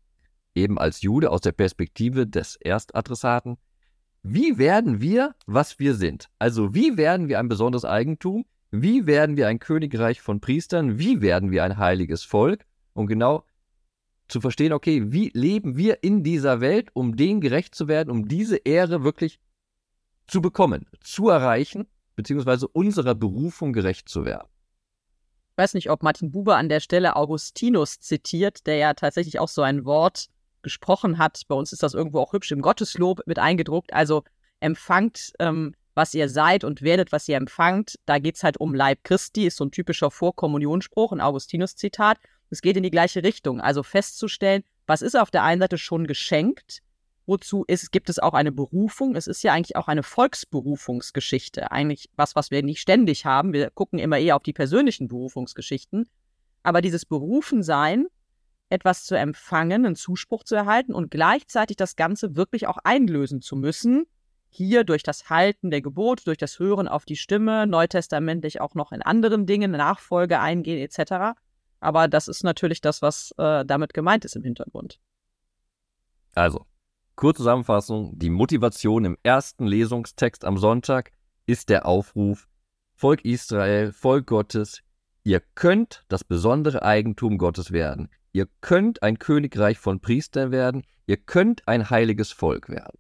eben 0.56 0.78
als 0.78 1.02
Jude 1.02 1.32
aus 1.32 1.42
der 1.42 1.54
Perspektive 1.54 2.28
des 2.28 2.58
Erstadressaten, 2.58 3.58
wie 4.24 4.58
werden 4.58 5.00
wir, 5.00 5.36
was 5.46 5.80
wir 5.80 5.96
sind? 5.96 6.30
Also 6.38 6.74
wie 6.74 6.98
werden 6.98 7.30
wir 7.30 7.40
ein 7.40 7.48
besonderes 7.48 7.86
Eigentum? 7.86 8.46
Wie 8.72 9.06
werden 9.06 9.38
wir 9.38 9.48
ein 9.48 9.60
Königreich 9.60 10.20
von 10.20 10.42
Priestern? 10.42 11.00
Wie 11.00 11.22
werden 11.22 11.52
wir 11.52 11.64
ein 11.64 11.78
heiliges 11.78 12.24
Volk? 12.24 12.66
Um 12.94 13.08
genau 13.08 13.46
zu 14.28 14.42
verstehen, 14.42 14.74
okay, 14.74 15.12
wie 15.12 15.32
leben 15.34 15.78
wir 15.78 16.04
in 16.04 16.24
dieser 16.24 16.62
Welt, 16.62 16.90
um 16.94 17.16
denen 17.16 17.42
gerecht 17.42 17.76
zu 17.76 17.88
werden, 17.88 18.10
um 18.12 18.28
diese 18.28 18.58
Ehre 18.58 19.04
wirklich 19.04 19.40
zu 20.28 20.42
bekommen, 20.42 20.86
zu 21.02 21.30
erreichen, 21.30 21.88
beziehungsweise 22.16 22.68
unserer 22.68 23.16
Berufung 23.16 23.74
gerecht 23.74 24.10
zu 24.10 24.26
werden. 24.26 24.48
Ich 25.52 25.58
weiß 25.58 25.74
nicht, 25.74 25.90
ob 25.90 26.04
Martin 26.04 26.32
Buber 26.32 26.58
an 26.58 26.70
der 26.70 26.82
Stelle 26.82 27.16
Augustinus 27.16 28.00
zitiert, 28.00 28.68
der 28.68 28.76
ja 28.76 28.94
tatsächlich 28.94 29.40
auch 29.40 29.48
so 29.48 29.62
ein 29.62 29.86
Wort 29.86 30.28
gesprochen 30.62 31.18
hat. 31.18 31.42
Bei 31.48 31.56
uns 31.56 31.72
ist 31.72 31.82
das 31.82 31.94
irgendwo 31.94 32.20
auch 32.20 32.34
hübsch 32.34 32.52
im 32.52 32.62
Gotteslob 32.62 33.22
mit 33.26 33.40
eingedruckt. 33.40 33.94
Also 33.94 34.24
empfangt, 34.60 35.34
ähm, 35.40 35.74
was 35.96 36.14
ihr 36.14 36.30
seid 36.30 36.64
und 36.64 36.82
werdet, 36.82 37.12
was 37.12 37.28
ihr 37.28 37.38
empfangt. 37.38 37.96
Da 38.06 38.20
geht 38.20 38.36
es 38.36 38.44
halt 38.44 38.58
um 38.60 38.76
Leib 38.76 39.04
Christi, 39.04 39.48
ist 39.48 39.58
so 39.58 39.66
ein 39.66 39.72
typischer 39.72 40.12
Vorkommunionspruch, 40.12 41.12
ein 41.12 41.22
Augustinus-Zitat. 41.22 42.20
Es 42.50 42.62
geht 42.62 42.78
in 42.78 42.84
die 42.84 42.92
gleiche 42.92 43.24
Richtung. 43.24 43.62
Also 43.62 43.84
festzustellen, 43.84 44.64
was 44.86 45.02
ist 45.02 45.16
auf 45.16 45.32
der 45.32 45.44
einen 45.44 45.62
Seite 45.62 45.78
schon 45.78 46.08
geschenkt 46.08 46.82
Wozu 47.28 47.66
ist, 47.68 47.92
gibt 47.92 48.10
es 48.10 48.20
auch 48.20 48.34
eine 48.34 48.54
Berufung? 48.54 49.18
Es 49.18 49.28
ist 49.28 49.44
ja 49.44 49.52
eigentlich 49.52 49.76
auch 49.76 49.90
eine 49.90 50.02
Volksberufungsgeschichte. 50.02 51.74
Eigentlich 51.74 52.10
was, 52.16 52.38
was 52.38 52.52
wir 52.52 52.64
nicht 52.64 52.80
ständig 52.80 53.26
haben. 53.26 53.52
Wir 53.52 53.70
gucken 53.70 54.00
immer 54.00 54.18
eher 54.18 54.38
auf 54.38 54.44
die 54.44 54.54
persönlichen 54.54 55.10
Berufungsgeschichten. 55.10 56.08
Aber 56.64 56.82
dieses 56.82 57.06
Berufensein, 57.06 58.08
etwas 58.70 59.04
zu 59.04 59.16
empfangen, 59.16 59.86
einen 59.86 59.98
Zuspruch 59.98 60.46
zu 60.46 60.56
erhalten 60.56 60.94
und 60.94 61.12
gleichzeitig 61.12 61.76
das 61.76 61.98
Ganze 61.98 62.38
wirklich 62.38 62.66
auch 62.66 62.78
einlösen 62.86 63.42
zu 63.42 63.58
müssen, 63.58 64.06
hier 64.48 64.86
durch 64.86 65.04
das 65.04 65.30
Halten 65.30 65.70
der 65.70 65.82
Gebote, 65.82 66.24
durch 66.24 66.38
das 66.38 66.60
Hören 66.60 66.88
auf 66.88 67.04
die 67.04 67.18
Stimme, 67.18 67.68
neutestamentlich 67.68 68.62
auch 68.62 68.74
noch 68.74 68.94
in 68.94 69.02
anderen 69.02 69.46
Dingen, 69.46 69.72
Nachfolge 69.72 70.40
eingehen 70.40 70.80
etc. 70.80 71.38
Aber 71.80 72.08
das 72.08 72.28
ist 72.28 72.44
natürlich 72.44 72.82
das, 72.82 73.02
was 73.02 73.34
äh, 73.38 73.66
damit 73.66 73.94
gemeint 73.94 74.26
ist 74.26 74.36
im 74.36 74.44
Hintergrund. 74.44 75.00
Also, 76.34 76.66
Kurze 77.18 77.40
Zusammenfassung, 77.40 78.12
die 78.20 78.30
Motivation 78.30 79.04
im 79.04 79.18
ersten 79.24 79.66
Lesungstext 79.66 80.46
am 80.46 80.60
Sonntag 80.60 81.12
ist 81.48 81.70
der 81.70 81.88
Aufruf, 81.88 82.48
Volk 82.94 83.26
Israel, 83.26 83.92
Volk 83.92 84.28
Gottes, 84.28 84.84
ihr 85.24 85.42
könnt 85.56 86.06
das 86.10 86.24
besondere 86.24 86.84
Eigentum 86.84 87.40
Gottes 87.40 87.72
werden. 87.72 88.10
Ihr 88.34 88.48
könnt 88.62 89.02
ein 89.02 89.18
Königreich 89.18 89.80
von 89.80 90.00
Priestern 90.00 90.52
werden. 90.52 90.84
Ihr 91.08 91.18
könnt 91.18 91.68
ein 91.68 91.90
heiliges 91.90 92.32
Volk 92.32 92.70
werden. 92.70 93.00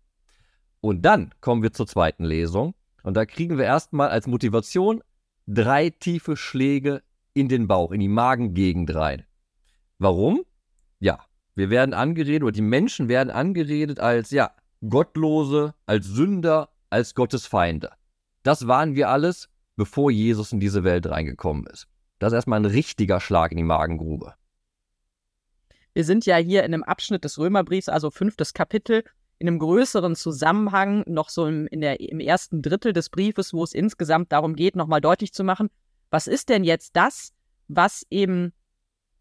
Und 0.82 1.04
dann 1.04 1.32
kommen 1.40 1.62
wir 1.62 1.72
zur 1.72 1.86
zweiten 1.86 2.24
Lesung. 2.24 2.74
Und 3.04 3.14
da 3.14 3.28
kriegen 3.28 3.60
wir 3.60 3.66
erstmal 3.66 4.10
als 4.10 4.26
Motivation 4.26 5.04
drei 5.46 5.92
tiefe 5.92 6.38
Schläge 6.38 7.04
in 7.40 7.50
den 7.50 7.68
Bauch, 7.68 7.92
in 7.92 8.00
die 8.00 8.08
Magengegend 8.08 8.94
rein. 8.96 9.26
Warum? 10.00 10.44
Ja, 11.00 11.20
wir 11.56 11.70
werden 11.70 11.94
angeredet, 11.94 12.44
oder 12.44 12.52
die 12.52 12.62
Menschen 12.62 13.10
werden 13.10 13.30
angeredet 13.30 14.00
als, 14.00 14.32
ja, 14.32 14.52
Gottlose, 14.88 15.74
als 15.86 16.06
Sünder, 16.08 16.70
als 16.90 17.16
Gottesfeinde. 17.16 17.92
Das 18.44 18.68
waren 18.68 18.96
wir 18.96 19.10
alles, 19.10 19.50
bevor 19.76 20.12
Jesus 20.12 20.52
in 20.52 20.60
diese 20.60 20.84
Welt 20.84 21.08
reingekommen 21.08 21.66
ist. 21.68 21.88
Das 22.20 22.32
ist 22.32 22.38
erstmal 22.38 22.60
ein 22.60 22.66
richtiger 22.66 23.20
Schlag 23.20 23.52
in 23.52 23.58
die 23.58 23.64
Magengrube. 23.64 24.34
Wir 25.94 26.04
sind 26.04 26.26
ja 26.26 26.38
hier 26.38 26.64
in 26.64 26.74
einem 26.74 26.84
Abschnitt 26.84 27.24
des 27.24 27.40
Römerbriefs, 27.40 27.90
also 27.90 28.12
fünftes 28.12 28.54
Kapitel, 28.54 29.04
in 29.40 29.48
einem 29.48 29.60
größeren 29.60 30.16
Zusammenhang, 30.16 31.04
noch 31.08 31.30
so 31.30 31.46
im, 31.46 31.68
der, 31.72 32.00
im 32.00 32.20
ersten 32.20 32.62
Drittel 32.62 32.94
des 32.94 33.10
Briefes, 33.10 33.54
wo 33.54 33.64
es 33.64 33.74
insgesamt 33.74 34.32
darum 34.32 34.56
geht, 34.56 34.76
nochmal 34.76 35.02
deutlich 35.02 35.34
zu 35.34 35.44
machen, 35.44 35.70
was 36.10 36.28
ist 36.28 36.50
denn 36.50 36.64
jetzt 36.64 36.96
das, 36.96 37.34
was 37.68 38.06
eben 38.10 38.54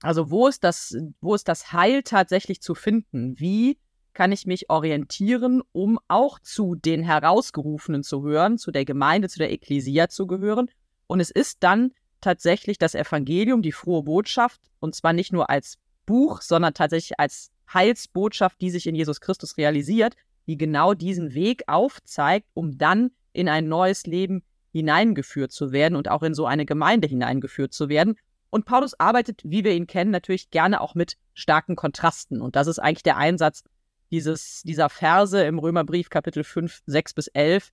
also 0.02 0.30
wo 0.30 0.46
ist 0.46 0.64
das, 0.64 0.96
wo 1.20 1.34
ist 1.34 1.48
das 1.48 1.72
Heil 1.72 2.02
tatsächlich 2.02 2.60
zu 2.60 2.74
finden? 2.74 3.38
Wie 3.38 3.78
kann 4.12 4.32
ich 4.32 4.46
mich 4.46 4.70
orientieren, 4.70 5.62
um 5.72 5.98
auch 6.08 6.38
zu 6.38 6.74
den 6.74 7.02
Herausgerufenen 7.02 8.02
zu 8.02 8.22
hören, 8.22 8.58
zu 8.58 8.70
der 8.70 8.84
Gemeinde, 8.84 9.28
zu 9.28 9.38
der 9.38 9.52
Ekklesia 9.52 10.08
zu 10.08 10.26
gehören? 10.26 10.70
Und 11.06 11.20
es 11.20 11.30
ist 11.30 11.62
dann 11.62 11.92
tatsächlich 12.20 12.78
das 12.78 12.94
Evangelium, 12.94 13.62
die 13.62 13.72
frohe 13.72 14.02
Botschaft, 14.02 14.60
und 14.80 14.94
zwar 14.94 15.12
nicht 15.12 15.32
nur 15.32 15.50
als 15.50 15.78
Buch, 16.06 16.40
sondern 16.40 16.74
tatsächlich 16.74 17.18
als 17.18 17.50
Heilsbotschaft, 17.72 18.60
die 18.60 18.70
sich 18.70 18.86
in 18.86 18.94
Jesus 18.94 19.20
Christus 19.20 19.56
realisiert, 19.56 20.14
die 20.46 20.56
genau 20.56 20.94
diesen 20.94 21.34
Weg 21.34 21.64
aufzeigt, 21.66 22.48
um 22.54 22.78
dann 22.78 23.10
in 23.32 23.48
ein 23.48 23.68
neues 23.68 24.06
Leben 24.06 24.42
hineingeführt 24.76 25.52
zu 25.52 25.72
werden 25.72 25.96
und 25.96 26.10
auch 26.10 26.22
in 26.22 26.34
so 26.34 26.46
eine 26.46 26.66
Gemeinde 26.66 27.08
hineingeführt 27.08 27.72
zu 27.72 27.88
werden. 27.88 28.16
Und 28.50 28.66
Paulus 28.66 28.98
arbeitet, 28.98 29.40
wie 29.44 29.64
wir 29.64 29.72
ihn 29.72 29.86
kennen, 29.86 30.10
natürlich 30.10 30.50
gerne 30.50 30.80
auch 30.80 30.94
mit 30.94 31.16
starken 31.34 31.76
Kontrasten. 31.76 32.40
Und 32.40 32.56
das 32.56 32.66
ist 32.66 32.78
eigentlich 32.78 33.02
der 33.02 33.16
Einsatz 33.16 33.64
dieses, 34.10 34.62
dieser 34.62 34.88
Verse 34.88 35.42
im 35.42 35.58
Römerbrief 35.58 36.10
Kapitel 36.10 36.44
5, 36.44 36.82
6 36.86 37.14
bis 37.14 37.26
11, 37.28 37.72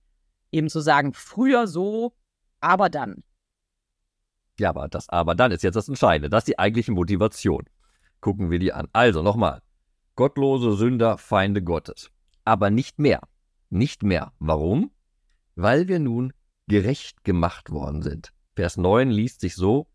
eben 0.50 0.68
zu 0.68 0.80
sagen, 0.80 1.12
früher 1.12 1.66
so, 1.66 2.14
aber 2.60 2.88
dann. 2.88 3.22
Ja, 4.58 4.70
aber 4.70 4.88
das 4.88 5.08
aber 5.08 5.34
dann 5.34 5.52
ist 5.52 5.62
jetzt 5.62 5.74
das 5.74 5.88
Entscheidende. 5.88 6.30
Das 6.30 6.42
ist 6.42 6.48
die 6.48 6.58
eigentliche 6.58 6.92
Motivation. 6.92 7.64
Gucken 8.20 8.50
wir 8.50 8.58
die 8.58 8.72
an. 8.72 8.88
Also 8.92 9.22
nochmal. 9.22 9.60
Gottlose 10.16 10.72
Sünder, 10.72 11.18
Feinde 11.18 11.62
Gottes. 11.62 12.10
Aber 12.44 12.70
nicht 12.70 12.98
mehr. 12.98 13.20
Nicht 13.68 14.02
mehr. 14.02 14.32
Warum? 14.38 14.90
Weil 15.56 15.88
wir 15.88 15.98
nun 15.98 16.32
gerecht 16.66 17.24
gemacht 17.24 17.70
worden 17.70 18.02
sind. 18.02 18.32
Vers 18.54 18.76
9 18.76 19.10
liest 19.10 19.40
sich 19.40 19.54
so, 19.54 19.86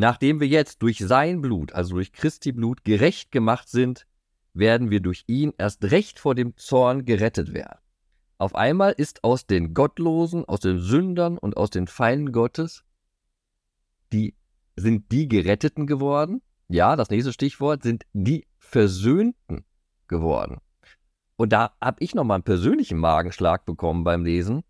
Nachdem 0.00 0.38
wir 0.38 0.46
jetzt 0.46 0.80
durch 0.82 0.98
sein 0.98 1.40
Blut, 1.40 1.72
also 1.72 1.96
durch 1.96 2.12
Christi 2.12 2.52
Blut, 2.52 2.84
gerecht 2.84 3.32
gemacht 3.32 3.68
sind, 3.68 4.06
werden 4.54 4.92
wir 4.92 5.00
durch 5.00 5.24
ihn 5.26 5.52
erst 5.58 5.86
recht 5.86 6.20
vor 6.20 6.36
dem 6.36 6.56
Zorn 6.56 7.04
gerettet 7.04 7.52
werden. 7.52 7.80
Auf 8.38 8.54
einmal 8.54 8.92
ist 8.92 9.24
aus 9.24 9.48
den 9.48 9.74
Gottlosen, 9.74 10.44
aus 10.44 10.60
den 10.60 10.78
Sündern 10.78 11.36
und 11.36 11.56
aus 11.56 11.70
den 11.70 11.88
Feinden 11.88 12.30
Gottes, 12.30 12.84
die 14.12 14.36
sind 14.76 15.10
die 15.10 15.26
Geretteten 15.26 15.88
geworden. 15.88 16.42
Ja, 16.68 16.94
das 16.94 17.10
nächste 17.10 17.32
Stichwort 17.32 17.82
sind 17.82 18.04
die 18.12 18.46
Versöhnten 18.56 19.64
geworden. 20.06 20.58
Und 21.34 21.52
da 21.52 21.72
habe 21.80 21.96
ich 22.04 22.14
nochmal 22.14 22.36
einen 22.36 22.44
persönlichen 22.44 22.98
Magenschlag 22.98 23.66
bekommen 23.66 24.04
beim 24.04 24.24
Lesen, 24.24 24.62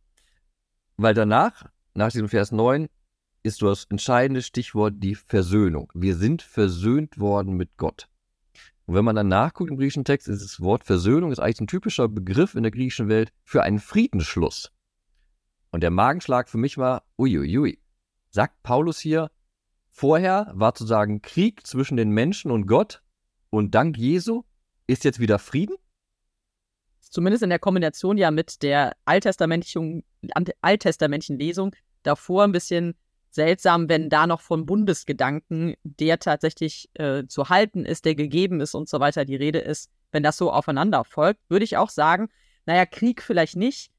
weil 0.99 1.15
danach, 1.15 1.65
nach 1.95 2.11
diesem 2.11 2.29
Vers 2.29 2.53
9, 2.53 2.89
ist 3.43 3.63
das 3.63 3.85
entscheidende 3.85 4.43
Stichwort 4.43 4.95
die 4.99 5.15
Versöhnung. 5.15 5.91
Wir 5.95 6.17
sind 6.17 6.43
versöhnt 6.43 7.19
worden 7.19 7.57
mit 7.57 7.77
Gott. 7.77 8.09
Und 8.85 8.95
wenn 8.95 9.05
man 9.05 9.17
dann 9.17 9.29
nachguckt 9.29 9.71
im 9.71 9.77
griechischen 9.77 10.05
Text, 10.05 10.29
ist 10.29 10.43
das 10.43 10.61
Wort 10.61 10.85
Versöhnung 10.85 11.31
ist 11.31 11.39
eigentlich 11.39 11.61
ein 11.61 11.67
typischer 11.67 12.09
Begriff 12.09 12.55
in 12.55 12.65
der 12.65 12.73
griechischen 12.73 13.09
Welt 13.09 13.33
für 13.45 13.63
einen 13.63 13.79
Friedensschluss. 13.79 14.73
Und 15.71 15.83
der 15.83 15.91
Magenschlag 15.91 16.49
für 16.49 16.59
mich 16.59 16.79
war, 16.79 17.05
uiuiui. 17.19 17.81
Sagt 18.31 18.63
Paulus 18.63 18.99
hier, 18.99 19.31
vorher 19.91 20.51
war 20.55 20.75
zu 20.75 20.85
sagen 20.85 21.23
Krieg 21.23 21.67
zwischen 21.67 21.97
den 21.97 22.11
Menschen 22.11 22.51
und 22.51 22.67
Gott 22.67 23.03
und 23.51 23.75
dank 23.75 23.97
Jesu 23.97 24.43
ist 24.87 25.05
jetzt 25.05 25.21
wieder 25.21 25.39
Frieden? 25.39 25.77
Zumindest 27.11 27.43
in 27.43 27.51
der 27.51 27.59
Kombination 27.59 28.19
ja 28.19 28.31
mit 28.31 28.63
der 28.63 28.95
alttestamentlichen, 29.05 30.05
alttestamentlichen 30.61 31.39
Lesung 31.39 31.75
davor 32.03 32.45
ein 32.45 32.53
bisschen 32.53 32.95
seltsam, 33.31 33.89
wenn 33.89 34.09
da 34.09 34.27
noch 34.27 34.41
von 34.41 34.67
Bundesgedanken, 34.67 35.75
der 35.83 36.19
tatsächlich 36.19 36.89
äh, 36.95 37.25
zu 37.27 37.49
halten 37.49 37.85
ist, 37.85 38.05
der 38.05 38.15
gegeben 38.15 38.61
ist 38.61 38.75
und 38.75 38.89
so 38.89 39.01
weiter 39.01 39.25
die 39.25 39.37
Rede 39.37 39.59
ist, 39.59 39.91
wenn 40.11 40.23
das 40.23 40.37
so 40.37 40.51
aufeinander 40.51 41.05
folgt, 41.05 41.41
würde 41.49 41.65
ich 41.65 41.77
auch 41.77 41.91
sagen, 41.91 42.29
naja, 42.67 42.87
Krieg 42.87 43.23
vielleicht 43.23 43.57
nicht, 43.57 43.91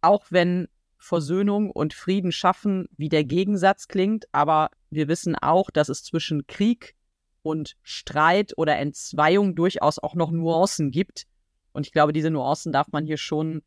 auch 0.00 0.26
wenn 0.30 0.68
Versöhnung 0.98 1.70
und 1.70 1.94
Frieden 1.94 2.30
schaffen 2.32 2.86
wie 2.96 3.08
der 3.08 3.24
Gegensatz 3.24 3.88
klingt, 3.88 4.26
aber 4.32 4.70
wir 4.90 5.08
wissen 5.08 5.34
auch, 5.34 5.70
dass 5.70 5.88
es 5.88 6.04
zwischen 6.04 6.46
Krieg 6.46 6.94
und 7.42 7.76
Streit 7.82 8.52
oder 8.56 8.76
Entzweiung 8.78 9.54
durchaus 9.54 9.98
auch 9.98 10.14
noch 10.14 10.30
Nuancen 10.30 10.90
gibt. 10.90 11.26
Und 11.72 11.86
ich 11.86 11.92
glaube, 11.92 12.12
diese 12.12 12.30
Nuancen 12.30 12.72
darf 12.72 12.88
man 12.92 13.04
hier 13.04 13.16
schon 13.16 13.62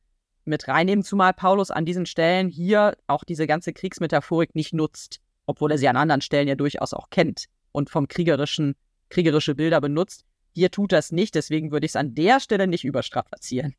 mit 0.45 0.67
reinnehmen, 0.67 1.03
zumal 1.03 1.33
Paulus 1.33 1.72
an 1.72 1.86
diesen 1.86 2.05
Stellen 2.05 2.50
hier 2.50 2.98
auch 3.07 3.24
diese 3.24 3.48
ganze 3.48 3.74
Kriegsmetaphorik 3.74 4.55
nicht 4.55 4.74
nutzt, 4.74 5.22
obwohl 5.45 5.72
er 5.72 5.77
sie 5.77 5.88
an 5.88 5.95
anderen 5.95 6.22
Stellen 6.22 6.48
ja 6.48 6.55
durchaus 6.55 6.93
auch 6.93 7.10
kennt 7.10 7.45
und 7.72 7.89
vom 7.89 8.07
kriegerischen, 8.07 8.75
kriegerische 9.10 9.55
Bilder 9.55 9.79
benutzt. 9.81 10.25
Hier 10.51 10.69
tut 10.69 10.91
das 10.91 11.12
nicht, 11.12 11.36
deswegen 11.36 11.72
würde 11.72 11.86
ich 11.86 11.91
es 11.91 11.95
an 11.95 12.13
der 12.13 12.39
Stelle 12.39 12.67
nicht 12.67 12.83
überstrapazieren. 12.83 13.74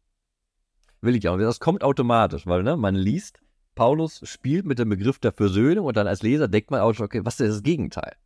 Will 1.01 1.17
ich 1.17 1.29
auch. 1.29 1.39
Das 1.39 1.61
kommt 1.61 1.85
automatisch, 1.85 2.47
weil 2.47 2.63
ne, 2.63 2.77
man 2.77 2.95
liest, 2.95 3.41
Paulus 3.75 4.21
spielt 4.25 4.65
mit 4.65 4.79
dem 4.79 4.89
Begriff 4.89 5.19
der 5.19 5.33
Versöhnung 5.33 5.87
und 5.87 5.97
dann 5.97 6.07
als 6.07 6.23
Leser 6.23 6.49
denkt 6.49 6.71
man 6.71 6.81
auch 6.81 6.95
schon, 6.95 7.07
okay, 7.07 7.21
was 7.25 7.39
ist 7.41 7.57
das 7.57 7.63
Gegenteil? 7.63 8.17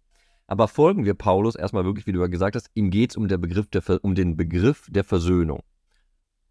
Aber 0.47 0.69
folgen 0.69 1.05
wir 1.05 1.15
Paulus 1.15 1.57
erstmal 1.57 1.85
wirklich, 1.85 2.07
wie 2.07 2.13
du 2.13 2.21
ja 2.21 2.27
gesagt 2.27 2.57
hast, 2.57 2.71
ihm 2.75 2.91
geht 2.91 3.11
es 3.11 3.17
um, 3.17 3.25
um 3.25 4.15
den 4.15 4.37
Begriff 4.37 4.87
der 4.89 5.05
Versöhnung. 5.05 5.63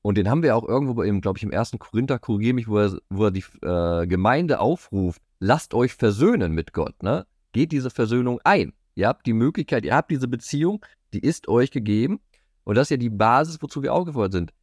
Und 0.07 0.17
den 0.17 0.29
haben 0.29 0.41
wir 0.41 0.55
auch 0.55 0.65
irgendwo, 0.65 0.93
glaube 1.19 1.37
ich, 1.37 1.43
im 1.43 1.51
ersten 1.51 1.79
Korinther, 1.79 2.17
korrigiere 2.17 2.53
mich, 2.53 2.69
wo 2.69 2.77
er, 2.77 2.97
wo 3.09 3.25
er 3.25 3.31
die 3.31 3.43
äh, 3.61 4.07
Gemeinde 4.07 4.61
aufruft, 4.61 5.21
lasst 5.41 5.73
euch 5.73 5.95
versöhnen 5.95 6.53
mit 6.53 6.71
Gott, 6.71 7.03
ne? 7.03 7.27
Geht 7.51 7.73
diese 7.73 7.89
Versöhnung 7.89 8.39
ein. 8.45 8.71
Ihr 8.95 9.09
habt 9.09 9.25
die 9.25 9.33
Möglichkeit, 9.33 9.83
ihr 9.83 9.93
habt 9.93 10.09
diese 10.09 10.29
Beziehung, 10.29 10.79
die 11.11 11.19
ist 11.19 11.49
euch 11.49 11.71
gegeben. 11.71 12.21
Und 12.63 12.75
das 12.75 12.85
ist 12.85 12.91
ja 12.91 12.95
die 12.95 13.09
Basis, 13.09 13.61
wozu 13.61 13.83
wir 13.83 13.93
aufgefordert 13.93 14.31
sind. 14.31 14.53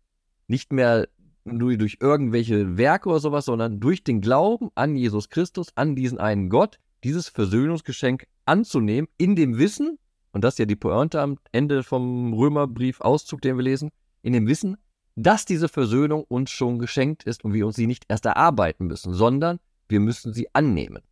Nicht 0.46 0.72
mehr 0.72 1.08
nur 1.44 1.76
durch 1.76 1.98
irgendwelche 2.00 2.78
Werke 2.78 3.10
oder 3.10 3.20
sowas, 3.20 3.44
sondern 3.44 3.80
durch 3.80 4.02
den 4.02 4.22
Glauben 4.22 4.70
an 4.74 4.96
Jesus 4.96 5.28
Christus, 5.28 5.66
an 5.74 5.94
diesen 5.94 6.16
einen 6.16 6.48
Gott, 6.48 6.78
dieses 7.02 7.28
Versöhnungsgeschenk 7.28 8.24
anzunehmen, 8.46 9.10
in 9.18 9.36
dem 9.36 9.58
Wissen, 9.58 9.98
und 10.32 10.42
das 10.42 10.54
ist 10.54 10.60
ja 10.60 10.64
die 10.64 10.74
Pointe 10.74 11.20
am 11.20 11.36
Ende 11.52 11.82
vom 11.82 12.32
Römerbrief 12.32 13.02
Auszug, 13.02 13.42
den 13.42 13.58
wir 13.58 13.64
lesen, 13.64 13.90
in 14.22 14.32
dem 14.32 14.46
Wissen, 14.46 14.78
dass 15.16 15.44
diese 15.44 15.68
Versöhnung 15.68 16.24
uns 16.24 16.50
schon 16.50 16.78
geschenkt 16.78 17.24
ist 17.24 17.44
und 17.44 17.52
wir 17.52 17.66
uns 17.66 17.76
sie 17.76 17.86
nicht 17.86 18.04
erst 18.08 18.26
erarbeiten 18.26 18.86
müssen, 18.86 19.14
sondern 19.14 19.60
wir 19.88 20.00
müssen 20.00 20.32
sie 20.32 20.48
annehmen. 20.54 21.02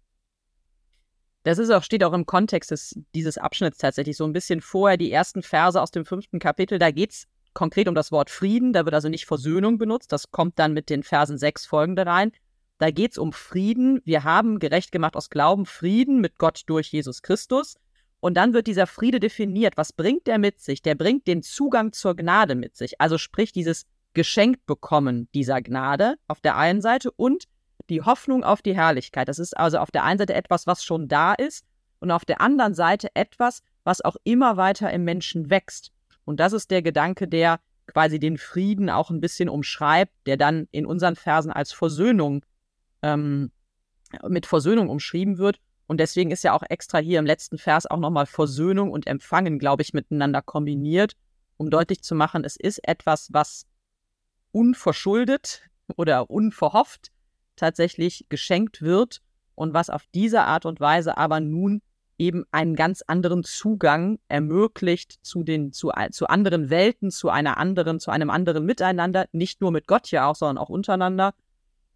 Das 1.44 1.59
ist 1.59 1.71
auch, 1.71 1.82
steht 1.82 2.04
auch 2.04 2.12
im 2.12 2.26
Kontext 2.26 2.71
des, 2.71 2.99
dieses 3.14 3.37
Abschnitts 3.37 3.78
tatsächlich 3.78 4.16
so 4.16 4.25
ein 4.25 4.32
bisschen 4.32 4.61
vorher, 4.61 4.97
die 4.97 5.11
ersten 5.11 5.42
Verse 5.42 5.80
aus 5.80 5.90
dem 5.90 6.04
fünften 6.04 6.38
Kapitel. 6.38 6.78
Da 6.78 6.90
geht 6.90 7.11
es 7.11 7.26
konkret 7.52 7.88
um 7.88 7.94
das 7.94 8.12
Wort 8.12 8.30
Frieden. 8.30 8.73
Da 8.73 8.85
wird 8.85 8.94
also 8.94 9.09
nicht 9.09 9.26
Versöhnung 9.26 9.78
benutzt. 9.78 10.12
Das 10.12 10.30
kommt 10.30 10.59
dann 10.59 10.73
mit 10.73 10.88
den 10.88 11.02
Versen 11.02 11.38
sechs 11.38 11.66
folgende 11.66 12.06
rein. 12.06 12.32
Da 12.78 12.90
geht 12.90 13.12
es 13.12 13.18
um 13.18 13.32
Frieden. 13.32 14.00
Wir 14.04 14.25
haben 14.25 14.59
gerecht 14.59 14.92
gemacht 14.92 15.16
aus 15.16 15.30
Glauben 15.30 15.66
Frieden 15.66 16.21
mit 16.21 16.38
Gott 16.38 16.62
durch 16.66 16.92
Jesus 16.92 17.23
Christus. 17.23 17.75
Und 18.21 18.35
dann 18.35 18.54
wird 18.54 18.68
dieser 18.68 18.87
Friede 18.87 19.18
definiert. 19.18 19.76
Was 19.76 19.92
bringt 19.92 20.28
der 20.28 20.38
mit 20.38 20.61
sich? 20.61 20.80
Der 20.80 20.94
bringt 20.94 21.26
den 21.26 21.42
Zugang 21.42 21.92
zur 21.92 22.14
Gnade 22.14 22.54
mit 22.54 22.76
sich. 22.76 23.00
Also 23.00 23.18
sprich 23.18 23.52
dieses 23.52 23.85
geschenkt 24.14 24.66
bekommen 24.66 25.28
dieser 25.35 25.62
Gnade 25.62 26.16
auf 26.28 26.40
der 26.40 26.57
einen 26.57 26.81
Seite 26.81 27.11
und 27.12 27.45
die 27.88 28.02
Hoffnung 28.02 28.45
auf 28.45 28.62
die 28.62 28.75
Herrlichkeit. 28.75 29.28
Das 29.28 29.38
ist 29.38 29.57
also 29.57 29.78
auf 29.78 29.90
der 29.90 30.04
einen 30.04 30.19
Seite 30.19 30.35
etwas, 30.35 30.66
was 30.66 30.85
schon 30.85 31.09
da 31.09 31.35
ist 31.35 31.64
und 32.00 32.11
auf 32.11 32.25
der 32.25 32.40
anderen 32.40 32.75
Seite 32.75 33.09
etwas, 33.14 33.62
was 33.85 34.00
auch 34.00 34.16
immer 34.25 34.57
weiter 34.57 34.92
im 34.92 35.04
Menschen 35.04 35.50
wächst. 35.50 35.92
Und 36.25 36.40
das 36.40 36.52
ist 36.52 36.71
der 36.71 36.83
Gedanke, 36.83 37.26
der 37.28 37.61
quasi 37.87 38.19
den 38.19 38.38
Frieden 38.38 38.90
auch 38.90 39.11
ein 39.11 39.21
bisschen 39.21 39.49
umschreibt, 39.49 40.12
der 40.26 40.37
dann 40.37 40.69
in 40.71 40.87
unseren 40.87 41.16
Versen 41.16 41.52
als 41.52 41.73
Versöhnung 41.73 42.45
ähm, 43.02 43.50
mit 44.28 44.47
Versöhnung 44.47 44.88
umschrieben 44.88 45.38
wird. 45.38 45.59
Und 45.87 45.99
deswegen 45.99 46.31
ist 46.31 46.45
ja 46.45 46.52
auch 46.52 46.62
extra 46.69 46.99
hier 46.99 47.19
im 47.19 47.26
letzten 47.26 47.59
Vers 47.59 47.87
auch 47.87 47.99
nochmal 47.99 48.26
Versöhnung 48.26 48.92
und 48.92 49.07
Empfangen, 49.07 49.59
glaube 49.59 49.83
ich, 49.83 49.92
miteinander 49.92 50.42
kombiniert, 50.42 51.14
um 51.57 51.71
deutlich 51.71 52.02
zu 52.02 52.14
machen, 52.14 52.45
es 52.45 52.57
ist 52.57 52.87
etwas, 52.87 53.28
was 53.33 53.66
unverschuldet 54.52 55.62
oder 55.97 56.30
unverhofft 56.30 57.11
tatsächlich 57.56 58.26
geschenkt 58.28 58.82
wird 58.82 59.23
und 59.54 59.75
was 59.75 59.90
auf 59.90 60.04
diese 60.14 60.42
Art 60.42 60.66
und 60.66 60.80
Weise 60.80 61.16
aber 61.16 61.40
nun 61.40 61.82
eben 62.18 62.44
einen 62.52 62.76
ganz 62.76 63.02
anderen 63.06 63.42
Zugang 63.42 64.18
ermöglicht 64.28 65.18
zu 65.23 65.42
den 65.42 65.73
zu, 65.73 65.90
zu 66.11 66.26
anderen 66.28 66.71
Welten, 66.71 67.11
zu 67.11 67.30
einer 67.30 67.56
anderen, 67.56 67.99
zu 67.99 68.11
einem 68.11 68.30
anderen 68.30 68.64
Miteinander, 68.64 69.26
nicht 69.32 69.61
nur 69.61 69.73
mit 69.73 69.87
Gott 69.87 70.11
ja 70.11 70.28
auch, 70.28 70.37
sondern 70.37 70.59
auch 70.59 70.68
untereinander, 70.68 71.35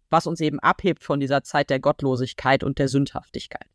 was 0.09 0.27
uns 0.27 0.41
eben 0.41 0.59
abhebt 0.59 1.03
von 1.03 1.19
dieser 1.19 1.43
Zeit 1.43 1.69
der 1.69 1.79
Gottlosigkeit 1.79 2.63
und 2.63 2.79
der 2.79 2.87
Sündhaftigkeit. 2.87 3.67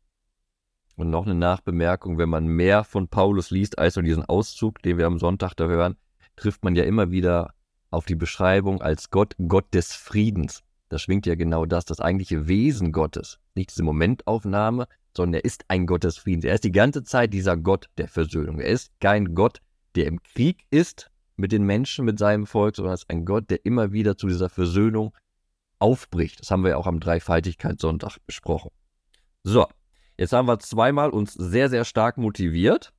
Und 0.95 1.09
noch 1.09 1.25
eine 1.25 1.35
Nachbemerkung, 1.35 2.19
wenn 2.19 2.29
man 2.29 2.45
mehr 2.45 2.83
von 2.83 3.07
Paulus 3.07 3.49
liest 3.49 3.79
als 3.79 3.95
nur 3.95 4.03
diesen 4.03 4.25
Auszug, 4.25 4.81
den 4.83 4.99
wir 4.99 5.07
am 5.07 5.17
Sonntag 5.17 5.55
da 5.55 5.65
hören, 5.65 5.97
trifft 6.35 6.63
man 6.63 6.75
ja 6.75 6.83
immer 6.83 7.09
wieder 7.09 7.53
auf 7.93 8.05
die 8.05 8.15
Beschreibung 8.15 8.81
als 8.81 9.09
Gott, 9.09 9.35
Gott 9.47 9.73
des 9.73 9.93
Friedens. 9.93 10.63
Da 10.89 10.99
schwingt 10.99 11.25
ja 11.25 11.35
genau 11.35 11.65
das, 11.65 11.85
das 11.85 11.99
eigentliche 11.99 12.47
Wesen 12.47 12.91
Gottes. 12.91 13.39
Nicht 13.55 13.71
diese 13.71 13.83
Momentaufnahme, 13.83 14.87
sondern 15.15 15.41
er 15.41 15.45
ist 15.45 15.65
ein 15.67 15.85
Gott 15.85 16.03
des 16.03 16.17
Friedens. 16.17 16.45
Er 16.45 16.55
ist 16.55 16.63
die 16.63 16.71
ganze 16.71 17.03
Zeit 17.03 17.33
dieser 17.33 17.57
Gott 17.57 17.89
der 17.97 18.07
Versöhnung. 18.07 18.59
Er 18.59 18.67
ist 18.67 18.91
kein 18.99 19.35
Gott, 19.35 19.61
der 19.95 20.07
im 20.07 20.21
Krieg 20.21 20.65
ist 20.71 21.11
mit 21.35 21.51
den 21.51 21.63
Menschen, 21.63 22.05
mit 22.05 22.19
seinem 22.19 22.45
Volk, 22.45 22.75
sondern 22.75 22.91
er 22.91 22.95
ist 22.95 23.09
ein 23.09 23.25
Gott, 23.25 23.49
der 23.49 23.65
immer 23.65 23.91
wieder 23.91 24.17
zu 24.17 24.27
dieser 24.27 24.49
Versöhnung 24.49 25.15
aufbricht. 25.79 26.39
Das 26.41 26.51
haben 26.51 26.63
wir 26.63 26.71
ja 26.71 26.77
auch 26.77 26.87
am 26.87 26.99
Dreifaltigkeitssonntag 26.99 28.17
besprochen. 28.25 28.71
So, 29.43 29.67
jetzt 30.17 30.33
haben 30.33 30.47
wir 30.47 30.59
zweimal 30.59 31.09
uns 31.09 31.33
sehr, 31.33 31.69
sehr 31.69 31.85
stark 31.85 32.17
motiviert. 32.17 32.93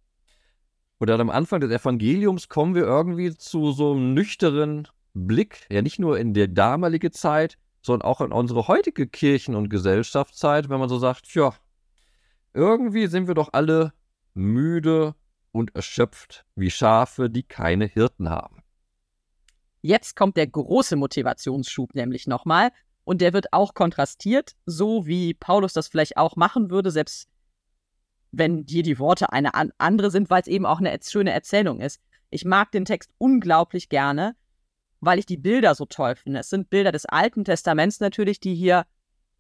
Und 0.99 1.11
dann 1.11 1.21
am 1.21 1.31
Anfang 1.31 1.61
des 1.61 1.71
Evangeliums 1.71 2.49
kommen 2.49 2.75
wir 2.75 2.85
irgendwie 2.85 3.35
zu 3.37 3.73
so 3.73 3.93
einem 3.93 4.15
nüchternen 4.15 4.89
Blick, 5.13 5.67
ja 5.71 5.83
nicht 5.83 5.99
nur 5.99 6.19
in 6.19 6.35
der 6.35 6.49
damalige 6.49 7.11
Zeit, 7.11 7.59
sondern 7.83 8.09
auch 8.09 8.21
in 8.21 8.33
unsere 8.33 8.69
heutige 8.69 9.07
Kirchen- 9.07 9.55
und 9.55 9.69
Gesellschaftszeit, 9.69 10.69
wenn 10.69 10.81
man 10.81 10.89
so 10.89 10.99
sagt, 10.99 11.35
ja, 11.35 11.53
irgendwie 12.55 13.07
sind 13.09 13.29
wir 13.29 13.35
doch 13.35 13.51
alle 13.53 13.93
müde 14.33 15.15
und 15.53 15.75
erschöpft 15.75 16.45
wie 16.57 16.71
Schafe, 16.71 17.31
die 17.31 17.43
keine 17.43 17.87
Hirten 17.87 18.29
haben. 18.29 18.63
Jetzt 19.83 20.17
kommt 20.17 20.37
der 20.37 20.47
große 20.47 20.97
Motivationsschub 20.97 21.95
nämlich 21.95 22.27
nochmal 22.27 22.71
und 23.05 23.21
der 23.21 23.35
wird 23.35 23.53
auch 23.53 23.75
kontrastiert, 23.75 24.57
so 24.65 25.07
wie 25.07 25.35
Paulus 25.35 25.75
das 25.75 25.89
vielleicht 25.89 26.17
auch 26.17 26.37
machen 26.37 26.71
würde, 26.71 26.91
selbst 26.91 27.29
wenn 28.39 28.65
dir 28.65 28.83
die 28.83 28.99
Worte 28.99 29.33
eine 29.33 29.51
andere 29.79 30.11
sind, 30.11 30.31
weil 30.31 30.43
es 30.43 30.49
eben 30.49 30.67
auch 30.67 30.79
eine 30.79 30.97
schöne 31.03 31.33
Erzählung 31.33 31.81
ist. 31.81 32.01
Ich 32.31 32.45
mag 32.45 32.73
den 32.73 32.85
Text 32.85 33.11
unglaublich 33.19 33.89
gerne, 33.89 34.35
weil 35.01 35.19
ich 35.19 35.27
die 35.27 35.37
Bilder 35.37 35.75
so 35.75 35.85
toll 35.85 36.17
finde. 36.17 36.41
Es 36.41 36.51
sind 36.51 36.71
Bilder 36.71 36.93
des 36.93 37.07
Alten 37.07 37.45
Testaments 37.45 38.01
natürlich, 38.01 38.41
die 38.41 38.55
hier 38.55 38.85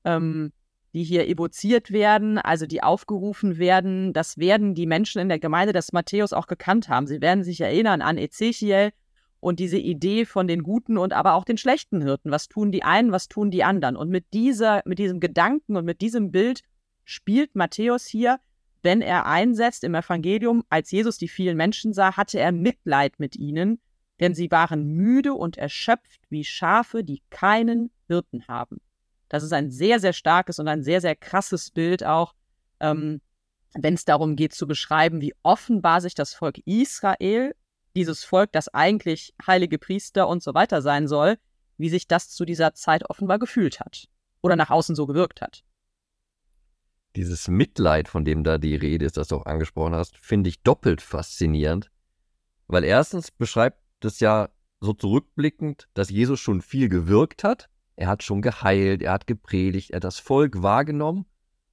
ähm, 0.04 0.52
die 0.94 1.02
hier 1.02 1.28
evoziert 1.28 1.90
werden, 1.90 2.38
also 2.38 2.66
die 2.66 2.82
aufgerufen 2.82 3.58
werden, 3.58 4.12
das 4.12 4.38
werden 4.38 4.74
die 4.74 4.86
Menschen 4.86 5.20
in 5.20 5.28
der 5.28 5.40
Gemeinde 5.40 5.72
des 5.72 5.92
Matthäus 5.92 6.32
auch 6.32 6.46
gekannt 6.46 6.88
haben. 6.88 7.08
Sie 7.08 7.20
werden 7.20 7.42
sich 7.42 7.60
erinnern 7.60 8.00
an 8.00 8.16
Ezechiel 8.16 8.92
und 9.40 9.58
diese 9.58 9.76
Idee 9.76 10.24
von 10.24 10.46
den 10.46 10.62
guten 10.62 10.96
und 10.96 11.12
aber 11.12 11.34
auch 11.34 11.44
den 11.44 11.58
schlechten 11.58 12.00
Hirten. 12.00 12.30
Was 12.30 12.46
tun 12.46 12.70
die 12.70 12.84
einen, 12.84 13.10
was 13.10 13.28
tun 13.28 13.50
die 13.50 13.64
anderen? 13.64 13.96
Und 13.96 14.08
mit 14.08 14.32
dieser, 14.32 14.82
mit 14.84 15.00
diesem 15.00 15.18
Gedanken 15.18 15.76
und 15.76 15.84
mit 15.84 16.00
diesem 16.00 16.30
Bild 16.30 16.62
spielt 17.04 17.56
Matthäus 17.56 18.06
hier, 18.06 18.38
wenn 18.84 19.00
er 19.00 19.26
einsetzt 19.26 19.82
im 19.82 19.94
Evangelium, 19.94 20.62
als 20.68 20.90
Jesus 20.90 21.18
die 21.18 21.28
vielen 21.28 21.56
Menschen 21.56 21.92
sah, 21.92 22.16
hatte 22.16 22.38
er 22.38 22.52
Mitleid 22.52 23.18
mit 23.18 23.34
ihnen, 23.34 23.80
denn 24.20 24.34
sie 24.34 24.50
waren 24.50 24.84
müde 24.84 25.34
und 25.34 25.56
erschöpft 25.56 26.20
wie 26.28 26.44
Schafe, 26.44 27.02
die 27.02 27.22
keinen 27.30 27.90
Hirten 28.06 28.46
haben. 28.46 28.80
Das 29.28 29.42
ist 29.42 29.52
ein 29.52 29.70
sehr, 29.70 30.00
sehr 30.00 30.12
starkes 30.12 30.58
und 30.58 30.68
ein 30.68 30.82
sehr, 30.82 31.00
sehr 31.00 31.16
krasses 31.16 31.70
Bild 31.70 32.04
auch, 32.04 32.34
ähm, 32.80 33.20
wenn 33.72 33.94
es 33.94 34.04
darum 34.04 34.36
geht 34.36 34.54
zu 34.54 34.66
beschreiben, 34.66 35.20
wie 35.20 35.34
offenbar 35.42 36.00
sich 36.00 36.14
das 36.14 36.34
Volk 36.34 36.58
Israel, 36.66 37.56
dieses 37.96 38.22
Volk, 38.22 38.52
das 38.52 38.68
eigentlich 38.68 39.34
heilige 39.44 39.78
Priester 39.78 40.28
und 40.28 40.42
so 40.42 40.54
weiter 40.54 40.82
sein 40.82 41.08
soll, 41.08 41.38
wie 41.78 41.88
sich 41.88 42.06
das 42.06 42.28
zu 42.28 42.44
dieser 42.44 42.74
Zeit 42.74 43.08
offenbar 43.08 43.38
gefühlt 43.38 43.80
hat 43.80 44.08
oder 44.42 44.56
nach 44.56 44.70
außen 44.70 44.94
so 44.94 45.06
gewirkt 45.06 45.40
hat. 45.40 45.64
Dieses 47.16 47.48
Mitleid, 47.48 48.08
von 48.08 48.24
dem 48.24 48.42
da 48.42 48.58
die 48.58 48.74
Rede 48.74 49.04
ist, 49.04 49.16
das 49.16 49.28
du 49.28 49.36
auch 49.36 49.46
angesprochen 49.46 49.94
hast, 49.94 50.16
finde 50.18 50.48
ich 50.48 50.62
doppelt 50.62 51.00
faszinierend, 51.00 51.90
weil 52.66 52.84
erstens 52.84 53.30
beschreibt 53.30 53.78
es 54.02 54.20
ja 54.20 54.48
so 54.80 54.92
zurückblickend, 54.92 55.88
dass 55.94 56.10
Jesus 56.10 56.40
schon 56.40 56.60
viel 56.60 56.88
gewirkt 56.88 57.44
hat, 57.44 57.68
er 57.96 58.08
hat 58.08 58.22
schon 58.22 58.42
geheilt, 58.42 59.02
er 59.02 59.12
hat 59.12 59.26
gepredigt, 59.26 59.90
er 59.90 59.96
hat 59.96 60.04
das 60.04 60.18
Volk 60.18 60.62
wahrgenommen. 60.62 61.26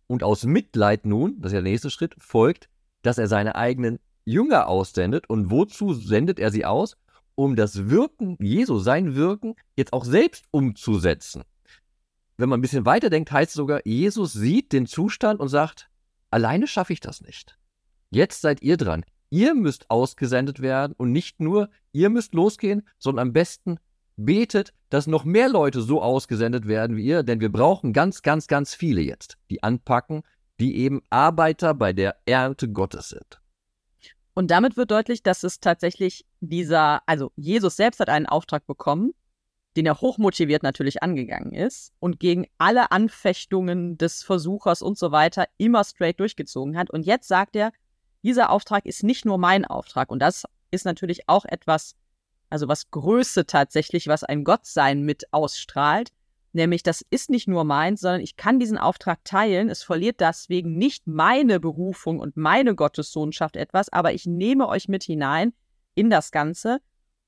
Und 0.07 0.23
aus 0.23 0.43
Mitleid 0.43 1.05
nun, 1.05 1.39
das 1.39 1.51
ist 1.51 1.55
ja 1.55 1.61
der 1.61 1.71
nächste 1.71 1.89
Schritt, 1.89 2.15
folgt, 2.19 2.69
dass 3.01 3.17
er 3.17 3.27
seine 3.27 3.55
eigenen 3.55 3.99
Jünger 4.25 4.67
aussendet. 4.67 5.29
Und 5.29 5.49
wozu 5.49 5.93
sendet 5.93 6.39
er 6.39 6.51
sie 6.51 6.65
aus? 6.65 6.97
Um 7.35 7.55
das 7.55 7.89
Wirken 7.89 8.37
Jesu, 8.39 8.77
sein 8.77 9.15
Wirken, 9.15 9.55
jetzt 9.75 9.93
auch 9.93 10.05
selbst 10.05 10.45
umzusetzen. 10.51 11.43
Wenn 12.41 12.49
man 12.49 12.57
ein 12.57 12.63
bisschen 12.63 12.87
weiterdenkt, 12.87 13.31
heißt 13.31 13.51
es 13.51 13.55
sogar, 13.55 13.85
Jesus 13.85 14.33
sieht 14.33 14.73
den 14.73 14.87
Zustand 14.87 15.39
und 15.39 15.49
sagt, 15.49 15.91
alleine 16.31 16.65
schaffe 16.65 16.91
ich 16.91 16.99
das 16.99 17.21
nicht. 17.21 17.55
Jetzt 18.09 18.41
seid 18.41 18.63
ihr 18.63 18.77
dran. 18.77 19.05
Ihr 19.29 19.53
müsst 19.53 19.91
ausgesendet 19.91 20.59
werden 20.59 20.95
und 20.97 21.11
nicht 21.11 21.39
nur 21.39 21.69
ihr 21.91 22.09
müsst 22.09 22.33
losgehen, 22.33 22.81
sondern 22.97 23.27
am 23.27 23.33
besten 23.33 23.77
betet, 24.15 24.73
dass 24.89 25.05
noch 25.05 25.23
mehr 25.23 25.49
Leute 25.49 25.83
so 25.83 26.01
ausgesendet 26.01 26.67
werden 26.67 26.97
wie 26.97 27.05
ihr, 27.05 27.21
denn 27.21 27.41
wir 27.41 27.51
brauchen 27.51 27.93
ganz, 27.93 28.23
ganz, 28.23 28.47
ganz 28.47 28.73
viele 28.73 29.01
jetzt, 29.01 29.37
die 29.51 29.61
anpacken, 29.61 30.23
die 30.59 30.77
eben 30.77 31.03
Arbeiter 31.11 31.75
bei 31.75 31.93
der 31.93 32.15
Ernte 32.25 32.69
Gottes 32.69 33.09
sind. 33.09 33.39
Und 34.33 34.49
damit 34.49 34.77
wird 34.77 34.89
deutlich, 34.89 35.21
dass 35.21 35.43
es 35.43 35.59
tatsächlich 35.59 36.25
dieser, 36.39 37.07
also 37.07 37.31
Jesus 37.35 37.75
selbst 37.75 37.99
hat 37.99 38.09
einen 38.09 38.25
Auftrag 38.25 38.65
bekommen, 38.65 39.13
den 39.77 39.85
er 39.85 40.01
hochmotiviert 40.01 40.63
natürlich 40.63 41.01
angegangen 41.01 41.53
ist 41.53 41.93
und 41.99 42.19
gegen 42.19 42.47
alle 42.57 42.91
Anfechtungen 42.91 43.97
des 43.97 44.23
Versuchers 44.23 44.81
und 44.81 44.97
so 44.97 45.11
weiter 45.11 45.47
immer 45.57 45.83
straight 45.83 46.19
durchgezogen 46.19 46.77
hat. 46.77 46.89
Und 46.89 47.05
jetzt 47.05 47.27
sagt 47.27 47.55
er, 47.55 47.71
dieser 48.23 48.49
Auftrag 48.49 48.85
ist 48.85 49.03
nicht 49.03 49.25
nur 49.25 49.37
mein 49.37 49.65
Auftrag. 49.65 50.11
Und 50.11 50.19
das 50.19 50.45
ist 50.71 50.85
natürlich 50.85 51.27
auch 51.27 51.45
etwas, 51.45 51.95
also 52.49 52.67
was 52.67 52.91
Größe 52.91 53.45
tatsächlich, 53.45 54.07
was 54.07 54.23
ein 54.23 54.43
Gottsein 54.43 55.03
mit 55.03 55.31
ausstrahlt. 55.31 56.11
Nämlich, 56.53 56.83
das 56.83 57.01
ist 57.09 57.29
nicht 57.29 57.47
nur 57.47 57.63
meins, 57.63 58.01
sondern 58.01 58.19
ich 58.19 58.35
kann 58.35 58.59
diesen 58.59 58.77
Auftrag 58.77 59.23
teilen. 59.23 59.69
Es 59.69 59.83
verliert 59.83 60.19
deswegen 60.19 60.77
nicht 60.77 61.07
meine 61.07 61.61
Berufung 61.61 62.19
und 62.19 62.35
meine 62.35 62.75
Gottessohnschaft 62.75 63.55
etwas, 63.55 63.87
aber 63.87 64.13
ich 64.13 64.25
nehme 64.25 64.67
euch 64.67 64.89
mit 64.89 65.03
hinein 65.03 65.53
in 65.95 66.09
das 66.09 66.31
Ganze 66.31 66.79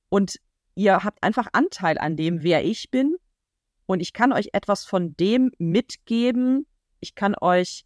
und 0.10 0.40
ihr 0.75 1.03
habt 1.03 1.24
einfach 1.24 1.48
Anteil 1.53 1.98
an 1.98 2.15
dem, 2.15 2.44
wer 2.44 2.63
ich 2.65 2.92
bin. 2.92 3.15
Und 3.86 4.00
ich 4.00 4.13
kann 4.13 4.32
euch 4.32 4.50
etwas 4.54 4.86
von 4.86 5.15
dem 5.17 5.52
mitgeben. 5.58 6.65
Ich 7.00 7.15
kann 7.15 7.36
euch 7.39 7.86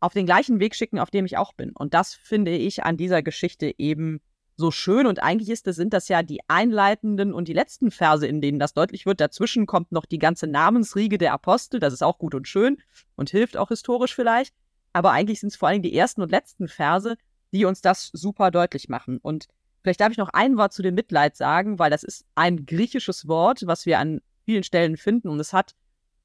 auf 0.00 0.12
den 0.12 0.26
gleichen 0.26 0.60
Weg 0.60 0.74
schicken, 0.74 0.98
auf 0.98 1.10
dem 1.10 1.24
ich 1.24 1.38
auch 1.38 1.52
bin. 1.52 1.72
Und 1.72 1.94
das 1.94 2.14
finde 2.14 2.50
ich 2.52 2.84
an 2.84 2.96
dieser 2.96 3.22
Geschichte 3.22 3.72
eben 3.78 4.20
so 4.56 4.70
schön 4.70 5.06
und 5.06 5.22
eigentlich 5.22 5.50
ist 5.50 5.66
das, 5.66 5.76
sind 5.76 5.92
das 5.92 6.08
ja 6.08 6.22
die 6.22 6.40
einleitenden 6.48 7.34
und 7.34 7.46
die 7.48 7.52
letzten 7.52 7.90
Verse, 7.90 8.26
in 8.26 8.40
denen 8.40 8.58
das 8.58 8.72
deutlich 8.72 9.04
wird. 9.04 9.20
Dazwischen 9.20 9.66
kommt 9.66 9.92
noch 9.92 10.06
die 10.06 10.18
ganze 10.18 10.46
Namensriege 10.46 11.18
der 11.18 11.34
Apostel, 11.34 11.78
das 11.78 11.92
ist 11.92 12.02
auch 12.02 12.18
gut 12.18 12.34
und 12.34 12.48
schön 12.48 12.78
und 13.16 13.30
hilft 13.30 13.56
auch 13.56 13.68
historisch 13.68 14.14
vielleicht. 14.14 14.54
Aber 14.94 15.12
eigentlich 15.12 15.40
sind 15.40 15.48
es 15.48 15.56
vor 15.56 15.68
allem 15.68 15.82
die 15.82 15.94
ersten 15.94 16.22
und 16.22 16.30
letzten 16.30 16.68
Verse, 16.68 17.16
die 17.52 17.66
uns 17.66 17.82
das 17.82 18.08
super 18.14 18.50
deutlich 18.50 18.88
machen. 18.88 19.18
Und 19.18 19.46
vielleicht 19.86 20.00
darf 20.00 20.10
ich 20.10 20.18
noch 20.18 20.30
ein 20.32 20.56
Wort 20.56 20.72
zu 20.72 20.82
dem 20.82 20.96
Mitleid 20.96 21.36
sagen, 21.36 21.78
weil 21.78 21.90
das 21.90 22.02
ist 22.02 22.24
ein 22.34 22.66
griechisches 22.66 23.28
Wort, 23.28 23.62
was 23.66 23.86
wir 23.86 24.00
an 24.00 24.20
vielen 24.44 24.64
Stellen 24.64 24.96
finden 24.96 25.28
und 25.28 25.38
es 25.38 25.52
hat 25.52 25.74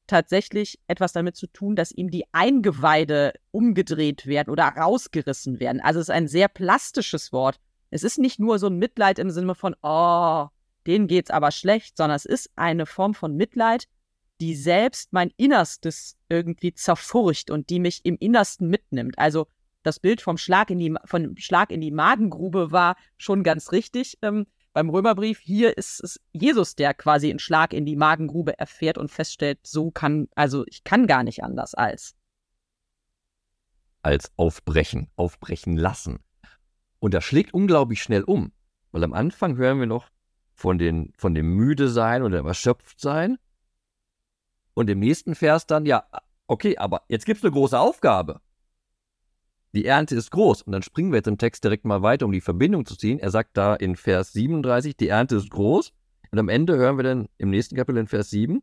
tatsächlich 0.07 0.79
etwas 0.87 1.13
damit 1.13 1.35
zu 1.35 1.47
tun, 1.47 1.75
dass 1.75 1.91
ihm 1.91 2.09
die 2.09 2.25
Eingeweide 2.33 3.33
umgedreht 3.51 4.25
werden 4.25 4.49
oder 4.49 4.65
rausgerissen 4.65 5.59
werden. 5.59 5.79
Also 5.79 5.99
es 5.99 6.09
ist 6.09 6.15
ein 6.15 6.27
sehr 6.27 6.47
plastisches 6.47 7.31
Wort 7.31 7.59
es 7.91 8.03
ist 8.03 8.17
nicht 8.17 8.39
nur 8.39 8.57
so 8.57 8.67
ein 8.67 8.77
Mitleid 8.77 9.19
im 9.19 9.29
Sinne 9.29 9.53
von, 9.53 9.75
oh, 9.83 10.47
denen 10.87 11.07
geht's 11.07 11.29
aber 11.29 11.51
schlecht, 11.51 11.97
sondern 11.97 12.15
es 12.15 12.25
ist 12.25 12.49
eine 12.55 12.85
Form 12.85 13.13
von 13.13 13.35
Mitleid, 13.35 13.87
die 14.39 14.55
selbst 14.55 15.13
mein 15.13 15.31
Innerstes 15.37 16.17
irgendwie 16.29 16.73
zerfurcht 16.73 17.51
und 17.51 17.69
die 17.69 17.79
mich 17.79 17.99
im 18.03 18.17
Innersten 18.17 18.69
mitnimmt. 18.69 19.19
Also 19.19 19.47
das 19.83 19.99
Bild 19.99 20.21
vom 20.21 20.37
Schlag 20.37 20.69
in 20.69 20.79
die, 20.79 20.93
von 21.05 21.35
Schlag 21.37 21.71
in 21.71 21.81
die 21.81 21.91
Magengrube 21.91 22.71
war 22.71 22.95
schon 23.17 23.43
ganz 23.43 23.71
richtig 23.71 24.17
ähm, 24.21 24.45
beim 24.73 24.89
Römerbrief. 24.89 25.39
Hier 25.39 25.77
ist 25.77 26.01
es 26.03 26.19
Jesus, 26.31 26.75
der 26.75 26.93
quasi 26.93 27.29
einen 27.29 27.39
Schlag 27.39 27.73
in 27.73 27.85
die 27.85 27.95
Magengrube 27.95 28.57
erfährt 28.57 28.97
und 28.97 29.11
feststellt, 29.11 29.59
so 29.63 29.91
kann, 29.91 30.27
also 30.35 30.65
ich 30.67 30.83
kann 30.83 31.07
gar 31.07 31.23
nicht 31.23 31.43
anders 31.43 31.73
als. 31.73 32.15
Als 34.01 34.31
aufbrechen, 34.35 35.09
aufbrechen 35.15 35.77
lassen. 35.77 36.19
Und 36.99 37.13
das 37.13 37.23
schlägt 37.23 37.53
unglaublich 37.53 38.01
schnell 38.01 38.23
um. 38.23 38.51
Weil 38.91 39.03
am 39.03 39.13
Anfang 39.13 39.57
hören 39.57 39.79
wir 39.79 39.87
noch 39.87 40.09
von, 40.53 40.77
den, 40.77 41.13
von 41.17 41.33
dem 41.33 41.55
müde 41.55 41.87
sein 41.87 42.23
oder 42.23 42.43
erschöpft 42.45 42.99
sein. 42.99 43.37
Und 44.73 44.89
im 44.89 44.99
nächsten 44.99 45.35
Vers 45.35 45.65
dann, 45.65 45.85
ja, 45.85 46.05
okay, 46.47 46.77
aber 46.77 47.03
jetzt 47.07 47.25
gibt 47.25 47.39
es 47.39 47.43
eine 47.43 47.51
große 47.51 47.79
Aufgabe. 47.79 48.41
Die 49.73 49.85
Ernte 49.85 50.15
ist 50.15 50.31
groß. 50.31 50.63
Und 50.63 50.73
dann 50.73 50.83
springen 50.83 51.11
wir 51.11 51.17
jetzt 51.17 51.27
im 51.27 51.37
Text 51.37 51.63
direkt 51.63 51.85
mal 51.85 52.01
weiter, 52.01 52.25
um 52.25 52.31
die 52.31 52.41
Verbindung 52.41 52.85
zu 52.85 52.95
ziehen. 52.95 53.19
Er 53.19 53.31
sagt 53.31 53.55
da 53.55 53.75
in 53.75 53.95
Vers 53.95 54.33
37, 54.33 54.97
die 54.97 55.07
Ernte 55.07 55.37
ist 55.37 55.49
groß. 55.49 55.93
Und 56.31 56.39
am 56.39 56.49
Ende 56.49 56.75
hören 56.75 56.97
wir 56.97 57.03
dann 57.03 57.27
im 57.37 57.49
nächsten 57.49 57.75
Kapitel 57.75 57.99
in 57.99 58.07
Vers 58.07 58.29
7, 58.29 58.61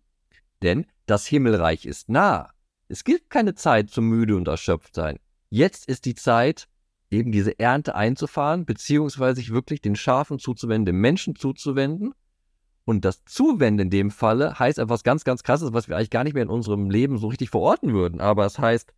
denn 0.63 0.87
das 1.07 1.27
Himmelreich 1.27 1.87
ist 1.87 2.09
nah. 2.09 2.51
Es 2.89 3.05
gibt 3.05 3.29
keine 3.29 3.55
Zeit 3.55 3.91
zum 3.91 4.09
müde 4.09 4.37
und 4.37 4.49
erschöpft 4.49 4.95
sein. 4.95 5.19
Jetzt 5.51 5.87
ist 5.87 6.07
die 6.07 6.15
Zeit, 6.15 6.67
eben 7.11 7.33
diese 7.33 7.59
Ernte 7.59 7.95
einzufahren, 7.95 8.65
beziehungsweise 8.65 9.37
sich 9.37 9.51
wirklich 9.51 9.83
den 9.83 9.97
Schafen 9.97 10.39
zuzuwenden, 10.39 10.87
dem 10.87 11.01
Menschen 11.01 11.37
zuzuwenden. 11.37 12.15
Und 12.85 13.05
das 13.05 13.25
Zuwenden 13.27 13.81
in 13.81 13.91
dem 13.91 14.11
Falle 14.11 14.59
heißt 14.59 14.79
etwas 14.79 15.05
ganz, 15.05 15.25
ganz 15.25 15.43
krasses, 15.43 15.75
was 15.75 15.89
wir 15.89 15.97
eigentlich 15.97 16.11
gar 16.11 16.25
nicht 16.25 16.33
mehr 16.33 16.43
in 16.43 16.49
unserem 16.49 16.89
Leben 16.89 17.19
so 17.19 17.29
richtig 17.29 17.51
verorten 17.51 17.93
würden. 17.93 18.21
Aber 18.21 18.47
es 18.47 18.59
heißt, 18.59 18.95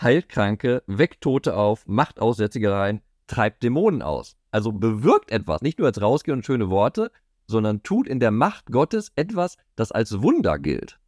heilt 0.00 0.28
Kranke, 0.28 0.82
weckt 0.86 1.20
Tote 1.20 1.56
auf, 1.56 1.86
macht 1.86 2.20
Aussätzige 2.20 2.72
rein, 2.72 3.00
treibt 3.26 3.62
Dämonen 3.62 4.02
aus. 4.02 4.36
Also 4.50 4.72
bewirkt 4.72 5.30
etwas, 5.30 5.62
nicht 5.62 5.78
nur 5.78 5.88
als 5.88 6.00
rausgehen 6.00 6.38
und 6.38 6.44
schöne 6.44 6.70
Worte, 6.70 7.10
sondern 7.46 7.82
tut 7.82 8.06
in 8.08 8.20
der 8.20 8.30
Macht 8.30 8.66
Gottes 8.66 9.12
etwas, 9.16 9.56
das 9.76 9.92
als 9.92 10.22
Wunder 10.22 10.58
gilt. 10.58 10.98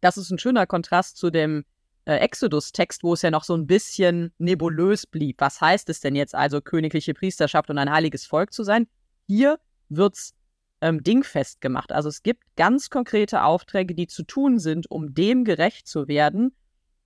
Das 0.00 0.16
ist 0.16 0.30
ein 0.30 0.38
schöner 0.38 0.66
Kontrast 0.66 1.16
zu 1.16 1.30
dem 1.30 1.64
äh, 2.04 2.16
Exodus-Text, 2.16 3.02
wo 3.02 3.14
es 3.14 3.22
ja 3.22 3.30
noch 3.30 3.44
so 3.44 3.54
ein 3.54 3.66
bisschen 3.66 4.32
nebulös 4.38 5.06
blieb. 5.06 5.40
Was 5.40 5.60
heißt 5.60 5.88
es 5.88 6.00
denn 6.00 6.14
jetzt 6.14 6.34
also, 6.34 6.60
königliche 6.60 7.14
Priesterschaft 7.14 7.70
und 7.70 7.78
ein 7.78 7.90
heiliges 7.90 8.26
Volk 8.26 8.52
zu 8.52 8.62
sein? 8.62 8.86
Hier 9.26 9.58
wird's 9.88 10.34
ähm, 10.80 11.02
dingfest 11.02 11.60
gemacht. 11.60 11.92
Also 11.92 12.08
es 12.08 12.22
gibt 12.22 12.44
ganz 12.56 12.90
konkrete 12.90 13.42
Aufträge, 13.42 13.94
die 13.94 14.06
zu 14.06 14.22
tun 14.22 14.58
sind, 14.58 14.90
um 14.90 15.14
dem 15.14 15.44
gerecht 15.44 15.88
zu 15.88 16.08
werden. 16.08 16.54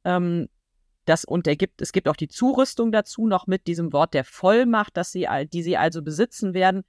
Ähm, 0.04 0.48
das, 1.04 1.24
und 1.24 1.46
er 1.46 1.56
gibt, 1.56 1.82
es 1.82 1.92
gibt 1.92 2.08
auch 2.08 2.16
die 2.16 2.28
Zurüstung 2.28 2.92
dazu 2.92 3.26
noch 3.26 3.46
mit 3.46 3.66
diesem 3.66 3.92
Wort 3.92 4.14
der 4.14 4.24
Vollmacht, 4.24 4.96
dass 4.96 5.12
sie, 5.12 5.26
die 5.52 5.62
sie 5.62 5.76
also 5.76 6.02
besitzen 6.02 6.54
werden. 6.54 6.84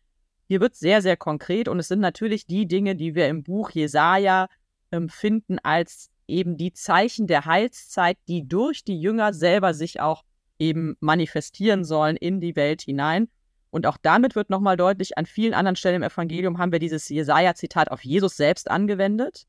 Hier 0.48 0.62
wird 0.62 0.76
sehr, 0.76 1.02
sehr 1.02 1.18
konkret 1.18 1.68
und 1.68 1.80
es 1.80 1.88
sind 1.88 2.00
natürlich 2.00 2.46
die 2.46 2.68
Dinge, 2.68 2.96
die 2.96 3.16
wir 3.16 3.28
im 3.28 3.44
Buch 3.44 3.72
Jesaja 3.72 4.50
ähm, 4.92 5.10
finden 5.10 5.58
als 5.60 6.12
eben 6.28 6.58
die 6.58 6.74
Zeichen 6.74 7.28
der 7.28 7.46
Heilszeit, 7.46 8.18
die 8.28 8.48
durch 8.48 8.84
die 8.84 9.00
Jünger 9.00 9.34
selber 9.34 9.74
sich 9.74 10.00
auch 10.00 10.24
eben 10.60 10.96
manifestieren 11.00 11.84
sollen 11.84 12.16
in 12.16 12.40
die 12.40 12.56
Welt 12.56 12.82
hinein. 12.82 13.30
Und 13.72 13.88
auch 13.88 13.98
damit 14.02 14.36
wird 14.36 14.52
nochmal 14.52 14.78
deutlich, 14.78 15.18
an 15.18 15.26
vielen 15.26 15.56
anderen 15.56 15.76
Stellen 15.76 15.96
im 15.96 16.04
Evangelium 16.04 16.60
haben 16.60 16.72
wir 16.72 16.80
dieses 16.80 17.10
Jesaja-Zitat 17.10 17.90
auf 17.90 18.04
Jesus 18.04 18.38
selbst 18.38 18.70
angewendet. 18.70 19.48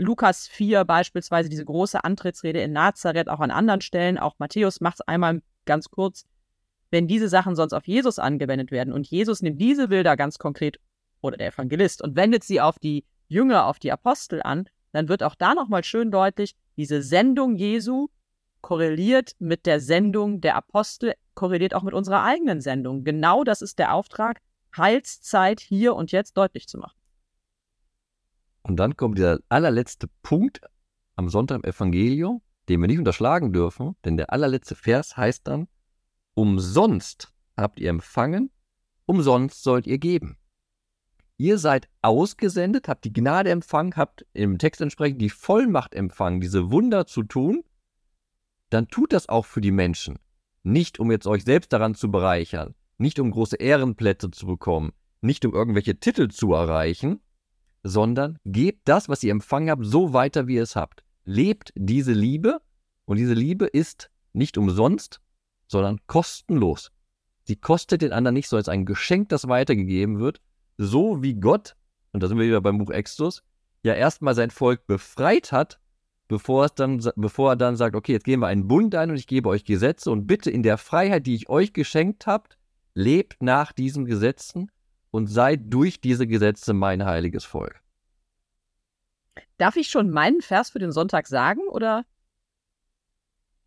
Lukas 0.00 0.48
4 0.48 0.86
beispielsweise, 0.86 1.50
diese 1.50 1.64
große 1.64 2.02
Antrittsrede 2.02 2.62
in 2.62 2.72
Nazareth, 2.72 3.28
auch 3.28 3.40
an 3.40 3.50
anderen 3.50 3.82
Stellen, 3.82 4.16
auch 4.16 4.34
Matthäus 4.38 4.80
macht 4.80 4.94
es 4.94 5.00
einmal 5.02 5.42
ganz 5.66 5.90
kurz, 5.90 6.24
wenn 6.90 7.06
diese 7.06 7.28
Sachen 7.28 7.54
sonst 7.54 7.74
auf 7.74 7.86
Jesus 7.86 8.18
angewendet 8.18 8.70
werden 8.70 8.94
und 8.94 9.06
Jesus 9.06 9.42
nimmt 9.42 9.60
diese 9.60 9.88
Bilder 9.88 10.16
ganz 10.16 10.38
konkret 10.38 10.80
oder 11.20 11.36
der 11.36 11.48
Evangelist 11.48 12.02
und 12.02 12.16
wendet 12.16 12.44
sie 12.44 12.62
auf 12.62 12.78
die 12.78 13.04
Jünger, 13.28 13.66
auf 13.66 13.78
die 13.78 13.92
Apostel 13.92 14.42
an, 14.42 14.70
dann 14.92 15.10
wird 15.10 15.22
auch 15.22 15.34
da 15.34 15.54
nochmal 15.54 15.84
schön 15.84 16.10
deutlich, 16.10 16.56
diese 16.78 17.02
Sendung 17.02 17.56
Jesu 17.56 18.08
korreliert 18.62 19.32
mit 19.38 19.66
der 19.66 19.80
Sendung 19.80 20.40
der 20.40 20.56
Apostel, 20.56 21.12
korreliert 21.34 21.74
auch 21.74 21.82
mit 21.82 21.92
unserer 21.92 22.24
eigenen 22.24 22.62
Sendung. 22.62 23.04
Genau 23.04 23.44
das 23.44 23.60
ist 23.60 23.78
der 23.78 23.92
Auftrag, 23.92 24.40
Heilszeit 24.74 25.60
hier 25.60 25.94
und 25.94 26.10
jetzt 26.10 26.38
deutlich 26.38 26.68
zu 26.68 26.78
machen. 26.78 26.99
Und 28.62 28.76
dann 28.76 28.96
kommt 28.96 29.18
der 29.18 29.40
allerletzte 29.48 30.08
Punkt 30.22 30.60
am 31.16 31.28
Sonntag 31.28 31.56
im 31.56 31.64
Evangelium, 31.64 32.42
den 32.68 32.80
wir 32.80 32.88
nicht 32.88 32.98
unterschlagen 32.98 33.52
dürfen, 33.52 33.96
denn 34.04 34.16
der 34.16 34.32
allerletzte 34.32 34.74
Vers 34.74 35.16
heißt 35.16 35.46
dann, 35.46 35.68
umsonst 36.34 37.32
habt 37.56 37.80
ihr 37.80 37.90
empfangen, 37.90 38.50
umsonst 39.06 39.62
sollt 39.62 39.86
ihr 39.86 39.98
geben. 39.98 40.36
Ihr 41.36 41.58
seid 41.58 41.88
ausgesendet, 42.02 42.86
habt 42.86 43.04
die 43.04 43.12
Gnade 43.12 43.50
empfangen, 43.50 43.96
habt 43.96 44.26
im 44.34 44.58
Text 44.58 44.80
entsprechend 44.82 45.22
die 45.22 45.30
Vollmacht 45.30 45.94
empfangen, 45.94 46.40
diese 46.40 46.70
Wunder 46.70 47.06
zu 47.06 47.22
tun, 47.22 47.64
dann 48.68 48.88
tut 48.88 49.12
das 49.12 49.28
auch 49.28 49.46
für 49.46 49.60
die 49.60 49.72
Menschen. 49.72 50.18
Nicht 50.62 51.00
um 51.00 51.10
jetzt 51.10 51.26
euch 51.26 51.44
selbst 51.44 51.72
daran 51.72 51.94
zu 51.94 52.10
bereichern, 52.10 52.74
nicht 52.98 53.18
um 53.18 53.30
große 53.30 53.56
Ehrenplätze 53.56 54.30
zu 54.30 54.46
bekommen, 54.46 54.92
nicht 55.22 55.44
um 55.44 55.54
irgendwelche 55.54 55.98
Titel 55.98 56.28
zu 56.28 56.52
erreichen, 56.52 57.20
sondern 57.82 58.38
gebt 58.44 58.88
das, 58.88 59.08
was 59.08 59.22
ihr 59.22 59.30
empfangen 59.30 59.70
habt, 59.70 59.84
so 59.84 60.12
weiter, 60.12 60.46
wie 60.46 60.56
ihr 60.56 60.62
es 60.62 60.76
habt. 60.76 61.02
Lebt 61.24 61.72
diese 61.74 62.12
Liebe 62.12 62.60
und 63.04 63.16
diese 63.16 63.34
Liebe 63.34 63.66
ist 63.66 64.10
nicht 64.32 64.58
umsonst, 64.58 65.20
sondern 65.66 65.98
kostenlos. 66.06 66.92
Sie 67.44 67.56
kostet 67.56 68.02
den 68.02 68.12
anderen 68.12 68.34
nicht, 68.34 68.46
es 68.46 68.52
ist 68.52 68.68
ein 68.68 68.86
Geschenk, 68.86 69.28
das 69.28 69.48
weitergegeben 69.48 70.18
wird 70.18 70.40
so 70.80 71.22
wie 71.22 71.34
Gott, 71.34 71.76
und 72.12 72.22
da 72.22 72.28
sind 72.28 72.38
wir 72.38 72.46
wieder 72.46 72.62
beim 72.62 72.78
Buch 72.78 72.90
Exodus, 72.90 73.42
ja 73.82 73.94
erstmal 73.94 74.34
sein 74.34 74.50
Volk 74.50 74.86
befreit 74.86 75.52
hat, 75.52 75.78
bevor, 76.26 76.64
es 76.64 76.74
dann, 76.74 77.04
bevor 77.16 77.52
er 77.52 77.56
dann 77.56 77.76
sagt, 77.76 77.94
okay, 77.94 78.12
jetzt 78.12 78.24
gehen 78.24 78.40
wir 78.40 78.46
einen 78.46 78.66
Bund 78.66 78.94
ein 78.94 79.10
und 79.10 79.16
ich 79.16 79.26
gebe 79.26 79.48
euch 79.48 79.64
Gesetze 79.64 80.10
und 80.10 80.26
bitte 80.26 80.50
in 80.50 80.62
der 80.62 80.78
Freiheit, 80.78 81.26
die 81.26 81.34
ich 81.34 81.50
euch 81.50 81.74
geschenkt 81.74 82.26
habt, 82.26 82.56
lebt 82.94 83.42
nach 83.42 83.72
diesen 83.72 84.06
Gesetzen 84.06 84.70
und 85.10 85.26
seid 85.26 85.72
durch 85.72 86.00
diese 86.00 86.26
Gesetze 86.26 86.72
mein 86.72 87.04
heiliges 87.04 87.44
Volk. 87.44 87.80
Darf 89.58 89.76
ich 89.76 89.88
schon 89.88 90.10
meinen 90.10 90.40
Vers 90.40 90.70
für 90.70 90.78
den 90.78 90.92
Sonntag 90.92 91.26
sagen 91.26 91.62
oder? 91.68 92.04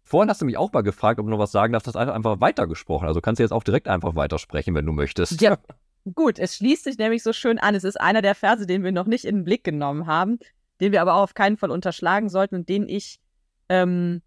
Vorhin 0.04 0.30
hast 0.30 0.42
du 0.42 0.46
mich 0.46 0.58
auch 0.58 0.74
mal 0.74 0.82
gefragt, 0.82 1.20
ob 1.20 1.26
du 1.26 1.32
noch 1.32 1.40
was 1.40 1.52
sagen 1.52 1.74
darfst, 1.74 1.88
das 1.88 1.96
einfach, 1.96 2.14
einfach 2.14 2.42
weitergesprochen. 2.42 3.08
Also 3.08 3.22
kannst 3.22 3.40
du 3.40 3.44
jetzt 3.44 3.54
auch 3.54 3.64
direkt 3.64 3.88
einfach 3.88 4.16
weitersprechen, 4.16 4.76
wenn 4.76 4.86
du 4.86 4.92
möchtest. 4.92 5.40
Ja, 5.42 5.58
Gut, 6.16 6.38
es 6.38 6.58
schließt 6.58 6.84
sich 6.84 6.98
nämlich 6.98 7.24
so 7.24 7.32
schön 7.32 7.60
an. 7.60 7.76
Es 7.76 7.86
ist 7.86 8.00
einer 8.00 8.22
der 8.22 8.36
Verse, 8.36 8.66
den 8.66 8.84
wir 8.84 8.92
noch 8.92 9.06
nicht 9.06 9.24
in 9.24 9.38
den 9.38 9.44
Blick 9.46 9.64
genommen 9.64 10.06
haben, 10.06 10.38
den 10.82 10.92
wir 10.92 11.02
aber 11.02 11.14
auch 11.16 11.24
auf 11.24 11.34
keinen 11.34 11.56
Fall 11.56 11.72
unterschlagen 11.72 12.28
sollten 12.28 12.56
und 12.56 12.70
den 12.70 12.90
ich, 12.90 13.22
ähm, 13.70 14.22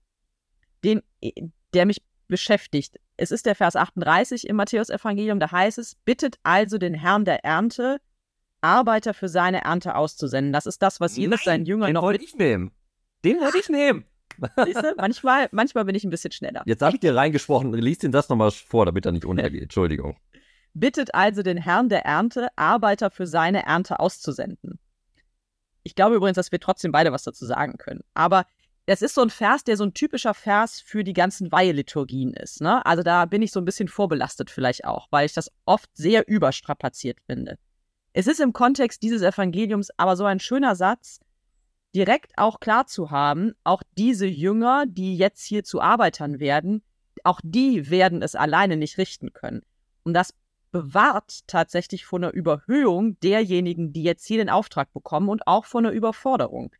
den, 0.85 1.03
der 1.75 1.85
mich 1.85 2.03
beschäftigt. 2.29 2.99
Es 3.17 3.31
ist 3.31 3.47
der 3.47 3.55
Vers 3.55 3.77
38 3.77 4.47
im 4.47 4.57
Matthäus-Evangelium, 4.57 5.41
da 5.41 5.51
heißt 5.51 5.79
es: 5.79 5.95
Bittet 5.95 6.39
also 6.43 6.79
den 6.79 6.95
Herrn 6.95 7.25
der 7.25 7.45
Ernte, 7.45 7.99
Arbeiter 8.61 9.15
für 9.15 9.29
seine 9.29 9.65
Ernte 9.65 9.95
auszusenden. 9.95 10.53
Das 10.53 10.67
ist 10.67 10.83
das, 10.83 11.01
was 11.01 11.17
Jesus 11.17 11.45
seinen 11.45 11.67
Jüngern 11.67 11.93
noch. 11.93 12.03
Den 12.03 12.07
wollte 12.07 12.25
ich 12.25 12.35
nehmen. 12.37 12.73
Den 13.25 13.41
wollte 13.41 13.59
ich 13.59 13.69
nehmen. 13.69 14.05
Siehst 14.65 14.83
du? 14.83 14.95
Manchmal, 14.97 15.49
manchmal 15.53 15.85
bin 15.87 15.95
ich 15.95 16.05
ein 16.05 16.11
bisschen 16.11 16.33
schneller. 16.33 16.63
Jetzt 16.67 16.83
habe 16.83 16.97
ich 16.97 17.01
dir 17.01 17.15
reingesprochen. 17.15 17.73
Lies 17.73 17.99
den 17.99 18.13
das 18.13 18.29
nochmal 18.29 18.51
vor, 18.51 18.85
damit 18.85 19.07
er 19.07 19.13
nicht 19.13 19.25
untergeht. 19.25 19.63
Entschuldigung 19.63 20.17
bittet 20.77 21.15
also 21.15 21.43
den 21.43 21.57
Herrn 21.57 21.89
der 21.89 22.05
Ernte, 22.05 22.49
Arbeiter 22.57 23.11
für 23.11 23.27
seine 23.27 23.65
Ernte 23.65 23.99
auszusenden. 23.99 24.79
Ich 25.83 25.95
glaube 25.95 26.17
übrigens, 26.17 26.37
dass 26.37 26.53
wir 26.53 26.61
trotzdem 26.61 26.93
beide 26.93 27.13
was 27.13 27.23
dazu 27.23 27.47
sagen 27.47 27.79
können. 27.79 28.01
Aber 28.15 28.45
es 28.87 29.03
ist 29.03 29.15
so 29.15 29.23
ein 29.23 29.31
Vers, 29.31 29.65
der 29.65 29.77
so 29.77 29.85
ein 29.85 29.95
typischer 29.95 30.33
Vers 30.33 30.81
für 30.81 31.03
die 31.03 31.13
ganzen 31.13 31.51
Weiheliturgien 31.51 32.33
ist. 32.35 32.61
Ne? 32.61 32.87
Also 32.87 33.03
da 33.03 33.27
bin 33.27 33.43
ich 33.43 33.51
so 33.51 33.61
ein 33.61 33.65
bisschen 33.65 33.89
vorbelastet 33.89 34.49
vielleicht 34.49 34.85
auch, 34.85 35.09
weil 35.11 35.27
ich 35.27 35.33
das 35.33 35.51
oft 35.65 35.91
sehr 35.95 36.29
überstrapaziert 36.29 37.19
finde. 37.27 37.59
Es 38.13 38.29
ist 38.29 38.41
im 38.41 38.53
Kontext 38.53 39.03
dieses 39.03 39.23
Evangeliums 39.23 39.91
aber 39.97 40.17
so 40.17 40.25
ein 40.25 40.41
schöner 40.41 40.77
Satz, 40.77 41.21
direkt 41.95 42.33
auch 42.37 42.61
klar 42.61 42.87
zu 42.87 43.11
haben, 43.11 43.55
auch 43.65 43.83
diese 43.99 44.27
Jünger, 44.27 44.85
die 44.87 45.17
jetzt 45.17 45.45
hier 45.45 45.65
zu 45.65 45.81
Arbeitern 45.81 46.39
werden, 46.39 46.83
auch 47.25 47.41
die 47.43 47.91
werden 47.91 48.23
es 48.23 48.35
alleine 48.35 48.77
nicht 48.77 48.99
richten 48.99 49.33
können. 49.33 49.63
Und 50.05 50.15
das 50.15 50.33
bewahrt 50.71 51.47
tatsächlich 51.49 52.05
vor 52.05 52.21
einer 52.21 52.33
Überhöhung 52.33 53.19
derjenigen, 53.21 53.93
die 53.93 54.03
jetzt 54.05 54.27
hier 54.27 54.39
den 54.39 54.51
Auftrag 54.51 54.93
bekommen 54.93 55.29
und 55.29 55.47
auch 55.47 55.65
vor 55.65 55.81
einer 55.81 55.91
Überforderung. 55.91 56.71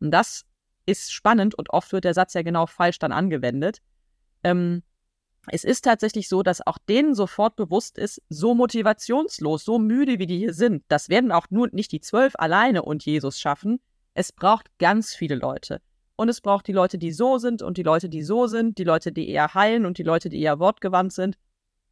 Und 0.00 0.10
das 0.12 0.44
ist 0.88 1.12
spannend 1.12 1.54
und 1.54 1.70
oft 1.70 1.92
wird 1.92 2.04
der 2.04 2.14
Satz 2.14 2.34
ja 2.34 2.42
genau 2.42 2.66
falsch 2.66 2.98
dann 2.98 3.12
angewendet. 3.12 3.80
Ähm, 4.42 4.82
es 5.50 5.64
ist 5.64 5.84
tatsächlich 5.84 6.28
so, 6.28 6.42
dass 6.42 6.66
auch 6.66 6.78
denen 6.78 7.14
sofort 7.14 7.56
bewusst 7.56 7.98
ist, 7.98 8.22
so 8.28 8.54
motivationslos, 8.54 9.64
so 9.64 9.78
müde 9.78 10.18
wie 10.18 10.26
die 10.26 10.38
hier 10.38 10.54
sind, 10.54 10.84
das 10.88 11.08
werden 11.08 11.30
auch 11.30 11.46
nur 11.50 11.68
nicht 11.72 11.92
die 11.92 12.00
zwölf 12.00 12.34
alleine 12.36 12.82
und 12.82 13.04
Jesus 13.04 13.38
schaffen. 13.38 13.80
Es 14.14 14.32
braucht 14.32 14.66
ganz 14.78 15.14
viele 15.14 15.36
Leute. 15.36 15.80
Und 16.16 16.28
es 16.28 16.40
braucht 16.40 16.66
die 16.66 16.72
Leute, 16.72 16.98
die 16.98 17.12
so 17.12 17.38
sind 17.38 17.62
und 17.62 17.76
die 17.76 17.84
Leute, 17.84 18.08
die 18.08 18.22
so 18.22 18.46
sind, 18.46 18.78
die 18.78 18.84
Leute, 18.84 19.12
die 19.12 19.28
eher 19.28 19.54
heilen 19.54 19.86
und 19.86 19.98
die 19.98 20.02
Leute, 20.02 20.28
die 20.28 20.40
eher 20.40 20.58
wortgewandt 20.58 21.12
sind. 21.12 21.38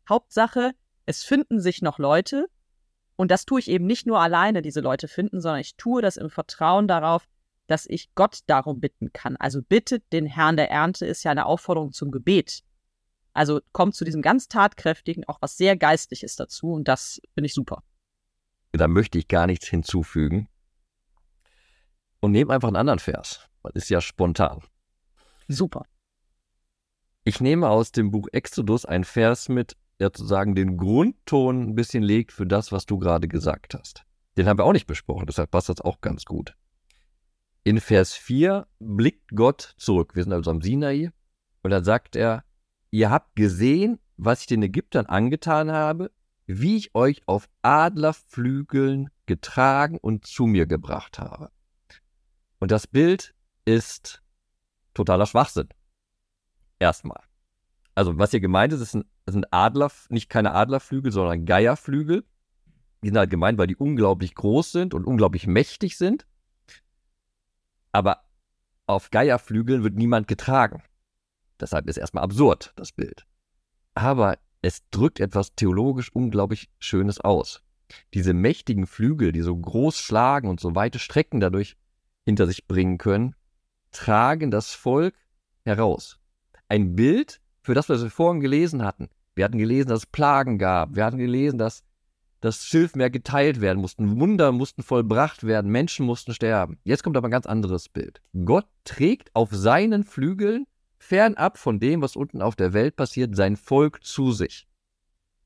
Hauptsache, 0.08 0.72
es 1.04 1.22
finden 1.22 1.60
sich 1.60 1.82
noch 1.82 1.98
Leute 1.98 2.48
und 3.14 3.30
das 3.30 3.44
tue 3.44 3.60
ich 3.60 3.68
eben 3.68 3.86
nicht 3.86 4.06
nur 4.06 4.20
alleine, 4.20 4.62
diese 4.62 4.80
Leute 4.80 5.06
finden, 5.06 5.40
sondern 5.40 5.60
ich 5.60 5.76
tue 5.76 6.02
das 6.02 6.16
im 6.16 6.30
Vertrauen 6.30 6.88
darauf, 6.88 7.28
dass 7.66 7.86
ich 7.86 8.14
Gott 8.14 8.40
darum 8.46 8.80
bitten 8.80 9.12
kann. 9.12 9.36
Also 9.36 9.62
bittet 9.62 10.04
den 10.12 10.26
Herrn 10.26 10.56
der 10.56 10.70
Ernte 10.70 11.06
ist 11.06 11.24
ja 11.24 11.30
eine 11.30 11.46
Aufforderung 11.46 11.92
zum 11.92 12.10
Gebet. 12.10 12.62
Also 13.32 13.60
kommt 13.72 13.94
zu 13.94 14.04
diesem 14.04 14.22
ganz 14.22 14.48
tatkräftigen, 14.48 15.24
auch 15.24 15.38
was 15.40 15.56
sehr 15.56 15.76
Geistliches 15.76 16.36
dazu 16.36 16.72
und 16.72 16.88
das 16.88 17.20
finde 17.34 17.46
ich 17.46 17.54
super. 17.54 17.82
Da 18.72 18.88
möchte 18.88 19.18
ich 19.18 19.28
gar 19.28 19.46
nichts 19.46 19.68
hinzufügen. 19.68 20.48
Und 22.20 22.32
nehme 22.32 22.52
einfach 22.52 22.68
einen 22.68 22.76
anderen 22.76 22.98
Vers. 22.98 23.48
Das 23.62 23.72
ist 23.74 23.88
ja 23.90 24.00
spontan. 24.00 24.62
Super. 25.48 25.84
Ich 27.24 27.40
nehme 27.40 27.68
aus 27.68 27.92
dem 27.92 28.10
Buch 28.10 28.28
Exodus 28.32 28.84
einen 28.84 29.04
Vers 29.04 29.48
mit, 29.48 29.76
ja 29.98 30.06
sozusagen 30.06 30.54
den 30.54 30.76
Grundton 30.76 31.70
ein 31.70 31.74
bisschen 31.74 32.02
legt 32.02 32.32
für 32.32 32.46
das, 32.46 32.72
was 32.72 32.86
du 32.86 32.98
gerade 32.98 33.28
gesagt 33.28 33.74
hast. 33.74 34.04
Den 34.36 34.46
haben 34.46 34.58
wir 34.58 34.64
auch 34.64 34.72
nicht 34.72 34.86
besprochen, 34.86 35.26
deshalb 35.26 35.50
passt 35.50 35.68
das 35.68 35.80
auch 35.80 36.00
ganz 36.00 36.24
gut. 36.24 36.54
In 37.66 37.80
Vers 37.80 38.12
4 38.14 38.68
blickt 38.78 39.34
Gott 39.34 39.74
zurück. 39.76 40.14
Wir 40.14 40.22
sind 40.22 40.32
also 40.32 40.52
am 40.52 40.62
Sinai. 40.62 41.10
Und 41.64 41.72
dann 41.72 41.82
sagt 41.82 42.14
er, 42.14 42.44
ihr 42.92 43.10
habt 43.10 43.34
gesehen, 43.34 43.98
was 44.16 44.42
ich 44.42 44.46
den 44.46 44.62
Ägyptern 44.62 45.06
angetan 45.06 45.72
habe, 45.72 46.12
wie 46.46 46.76
ich 46.76 46.94
euch 46.94 47.22
auf 47.26 47.48
Adlerflügeln 47.62 49.10
getragen 49.26 49.98
und 49.98 50.26
zu 50.28 50.46
mir 50.46 50.66
gebracht 50.66 51.18
habe. 51.18 51.50
Und 52.60 52.70
das 52.70 52.86
Bild 52.86 53.34
ist 53.64 54.22
totaler 54.94 55.26
Schwachsinn. 55.26 55.68
Erstmal. 56.78 57.24
Also, 57.96 58.16
was 58.16 58.30
hier 58.30 58.38
gemeint 58.38 58.74
ist, 58.74 58.92
sind 58.92 59.46
Adler, 59.50 59.90
nicht 60.08 60.28
keine 60.28 60.54
Adlerflügel, 60.54 61.10
sondern 61.10 61.46
Geierflügel. 61.46 62.24
Die 63.02 63.08
sind 63.08 63.18
halt 63.18 63.30
gemeint, 63.30 63.58
weil 63.58 63.66
die 63.66 63.74
unglaublich 63.74 64.36
groß 64.36 64.70
sind 64.70 64.94
und 64.94 65.04
unglaublich 65.04 65.48
mächtig 65.48 65.98
sind. 65.98 66.28
Aber 67.96 68.24
auf 68.86 69.10
Geierflügeln 69.10 69.82
wird 69.82 69.94
niemand 69.94 70.28
getragen. 70.28 70.82
Deshalb 71.58 71.88
ist 71.88 71.96
erstmal 71.96 72.24
absurd, 72.24 72.74
das 72.76 72.92
Bild. 72.92 73.24
Aber 73.94 74.36
es 74.60 74.82
drückt 74.90 75.18
etwas 75.18 75.54
theologisch 75.54 76.14
unglaublich 76.14 76.68
Schönes 76.78 77.22
aus. 77.22 77.62
Diese 78.12 78.34
mächtigen 78.34 78.86
Flügel, 78.86 79.32
die 79.32 79.40
so 79.40 79.56
groß 79.56 79.98
schlagen 79.98 80.50
und 80.50 80.60
so 80.60 80.74
weite 80.74 80.98
Strecken 80.98 81.40
dadurch 81.40 81.78
hinter 82.26 82.46
sich 82.46 82.66
bringen 82.66 82.98
können, 82.98 83.34
tragen 83.92 84.50
das 84.50 84.74
Volk 84.74 85.14
heraus. 85.64 86.18
Ein 86.68 86.96
Bild 86.96 87.40
für 87.62 87.72
das, 87.72 87.88
was 87.88 88.02
wir 88.02 88.10
vorhin 88.10 88.42
gelesen 88.42 88.84
hatten. 88.84 89.08
Wir 89.34 89.46
hatten 89.46 89.56
gelesen, 89.56 89.88
dass 89.88 90.00
es 90.00 90.06
Plagen 90.06 90.58
gab. 90.58 90.96
Wir 90.96 91.06
hatten 91.06 91.16
gelesen, 91.16 91.56
dass 91.56 91.82
das 92.40 92.64
Schilfmeer 92.64 93.10
geteilt 93.10 93.60
werden 93.60 93.80
musste. 93.80 94.02
Wunder 94.18 94.52
mussten 94.52 94.82
vollbracht 94.82 95.44
werden. 95.44 95.70
Menschen 95.70 96.06
mussten 96.06 96.34
sterben. 96.34 96.78
Jetzt 96.84 97.02
kommt 97.02 97.16
aber 97.16 97.28
ein 97.28 97.32
ganz 97.32 97.46
anderes 97.46 97.88
Bild. 97.88 98.20
Gott 98.44 98.66
trägt 98.84 99.34
auf 99.34 99.50
seinen 99.52 100.04
Flügeln, 100.04 100.66
fernab 100.98 101.58
von 101.58 101.80
dem, 101.80 102.02
was 102.02 102.16
unten 102.16 102.42
auf 102.42 102.56
der 102.56 102.72
Welt 102.72 102.96
passiert, 102.96 103.34
sein 103.34 103.56
Volk 103.56 104.04
zu 104.04 104.32
sich. 104.32 104.66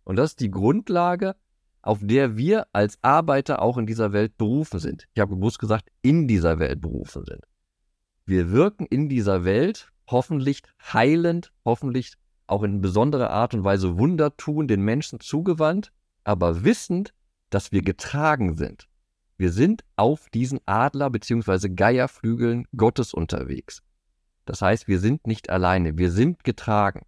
Und 0.04 0.16
das 0.16 0.30
ist 0.30 0.40
die 0.40 0.50
Grundlage 0.50 1.36
auf 1.82 2.00
der 2.02 2.36
wir 2.36 2.66
als 2.72 2.98
Arbeiter 3.02 3.62
auch 3.62 3.78
in 3.78 3.86
dieser 3.86 4.12
Welt 4.12 4.36
berufen 4.36 4.80
sind. 4.80 5.08
Ich 5.14 5.20
habe 5.20 5.36
bewusst 5.36 5.58
gesagt, 5.58 5.90
in 6.02 6.28
dieser 6.28 6.58
Welt 6.58 6.80
berufen 6.80 7.24
sind. 7.24 7.46
Wir 8.26 8.52
wirken 8.52 8.86
in 8.86 9.08
dieser 9.08 9.44
Welt 9.44 9.90
hoffentlich 10.06 10.62
heilend, 10.92 11.52
hoffentlich 11.64 12.14
auch 12.46 12.62
in 12.62 12.80
besonderer 12.80 13.30
Art 13.30 13.54
und 13.54 13.64
Weise 13.64 13.98
Wunder 13.98 14.36
tun, 14.36 14.68
den 14.68 14.82
Menschen 14.82 15.20
zugewandt, 15.20 15.92
aber 16.24 16.64
wissend, 16.64 17.12
dass 17.50 17.72
wir 17.72 17.82
getragen 17.82 18.56
sind. 18.56 18.88
Wir 19.36 19.52
sind 19.52 19.84
auf 19.96 20.28
diesen 20.30 20.60
Adler- 20.66 21.10
bzw. 21.10 21.70
Geierflügeln 21.70 22.66
Gottes 22.76 23.14
unterwegs. 23.14 23.82
Das 24.44 24.62
heißt, 24.62 24.88
wir 24.88 24.98
sind 24.98 25.26
nicht 25.26 25.48
alleine, 25.50 25.96
wir 25.96 26.10
sind 26.10 26.44
getragen. 26.44 27.06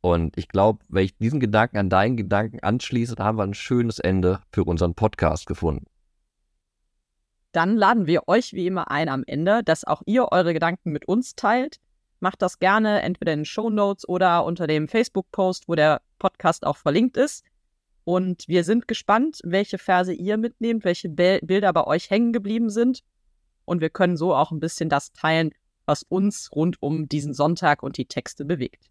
Und 0.00 0.36
ich 0.36 0.48
glaube, 0.48 0.84
wenn 0.88 1.04
ich 1.04 1.16
diesen 1.16 1.40
Gedanken 1.40 1.78
an 1.78 1.88
deinen 1.88 2.16
Gedanken 2.16 2.60
anschließe, 2.60 3.16
haben 3.18 3.38
wir 3.38 3.44
ein 3.44 3.54
schönes 3.54 3.98
Ende 3.98 4.40
für 4.52 4.64
unseren 4.64 4.94
Podcast 4.94 5.46
gefunden. 5.46 5.86
Dann 7.52 7.76
laden 7.76 8.06
wir 8.06 8.26
euch 8.26 8.52
wie 8.52 8.66
immer 8.66 8.90
ein 8.90 9.08
am 9.08 9.22
Ende, 9.26 9.62
dass 9.62 9.84
auch 9.84 10.02
ihr 10.06 10.32
eure 10.32 10.52
Gedanken 10.52 10.90
mit 10.90 11.06
uns 11.06 11.36
teilt. 11.36 11.78
Macht 12.18 12.42
das 12.42 12.58
gerne 12.58 13.00
entweder 13.02 13.32
in 13.32 13.40
den 13.40 13.44
Show 13.44 13.70
Notes 13.70 14.08
oder 14.08 14.44
unter 14.44 14.66
dem 14.66 14.88
Facebook-Post, 14.88 15.68
wo 15.68 15.74
der 15.74 16.02
Podcast 16.18 16.66
auch 16.66 16.76
verlinkt 16.76 17.16
ist. 17.16 17.44
Und 18.04 18.46
wir 18.48 18.64
sind 18.64 18.86
gespannt, 18.86 19.40
welche 19.44 19.78
Verse 19.78 20.12
ihr 20.12 20.36
mitnehmt, 20.36 20.84
welche 20.84 21.08
Be 21.08 21.40
Bilder 21.42 21.72
bei 21.72 21.84
euch 21.84 22.10
hängen 22.10 22.32
geblieben 22.32 22.68
sind. 22.68 23.00
Und 23.64 23.80
wir 23.80 23.90
können 23.90 24.16
so 24.16 24.34
auch 24.34 24.52
ein 24.52 24.60
bisschen 24.60 24.90
das 24.90 25.12
teilen, 25.12 25.52
was 25.86 26.02
uns 26.02 26.50
rund 26.52 26.80
um 26.82 27.08
diesen 27.08 27.32
Sonntag 27.32 27.82
und 27.82 27.96
die 27.96 28.06
Texte 28.06 28.44
bewegt. 28.44 28.90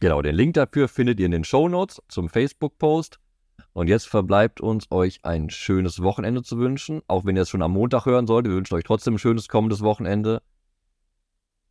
Genau, 0.00 0.20
den 0.20 0.34
Link 0.34 0.54
dafür 0.54 0.88
findet 0.88 1.18
ihr 1.20 1.26
in 1.26 1.32
den 1.32 1.44
Show 1.44 1.68
Notes 1.68 2.02
zum 2.08 2.28
Facebook-Post. 2.28 3.20
Und 3.72 3.88
jetzt 3.88 4.08
verbleibt 4.08 4.60
uns, 4.60 4.90
euch 4.90 5.24
ein 5.24 5.50
schönes 5.50 6.02
Wochenende 6.02 6.42
zu 6.42 6.58
wünschen. 6.58 7.02
Auch 7.08 7.24
wenn 7.24 7.36
ihr 7.36 7.42
es 7.42 7.48
schon 7.48 7.62
am 7.62 7.72
Montag 7.72 8.04
hören 8.06 8.26
solltet, 8.26 8.50
wir 8.50 8.56
wünschen 8.56 8.74
euch 8.74 8.84
trotzdem 8.84 9.14
ein 9.14 9.18
schönes 9.18 9.48
kommendes 9.48 9.80
Wochenende. 9.80 10.42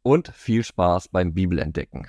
Und 0.01 0.29
viel 0.29 0.63
Spaß 0.63 1.09
beim 1.09 1.33
Bibelentdecken. 1.33 2.07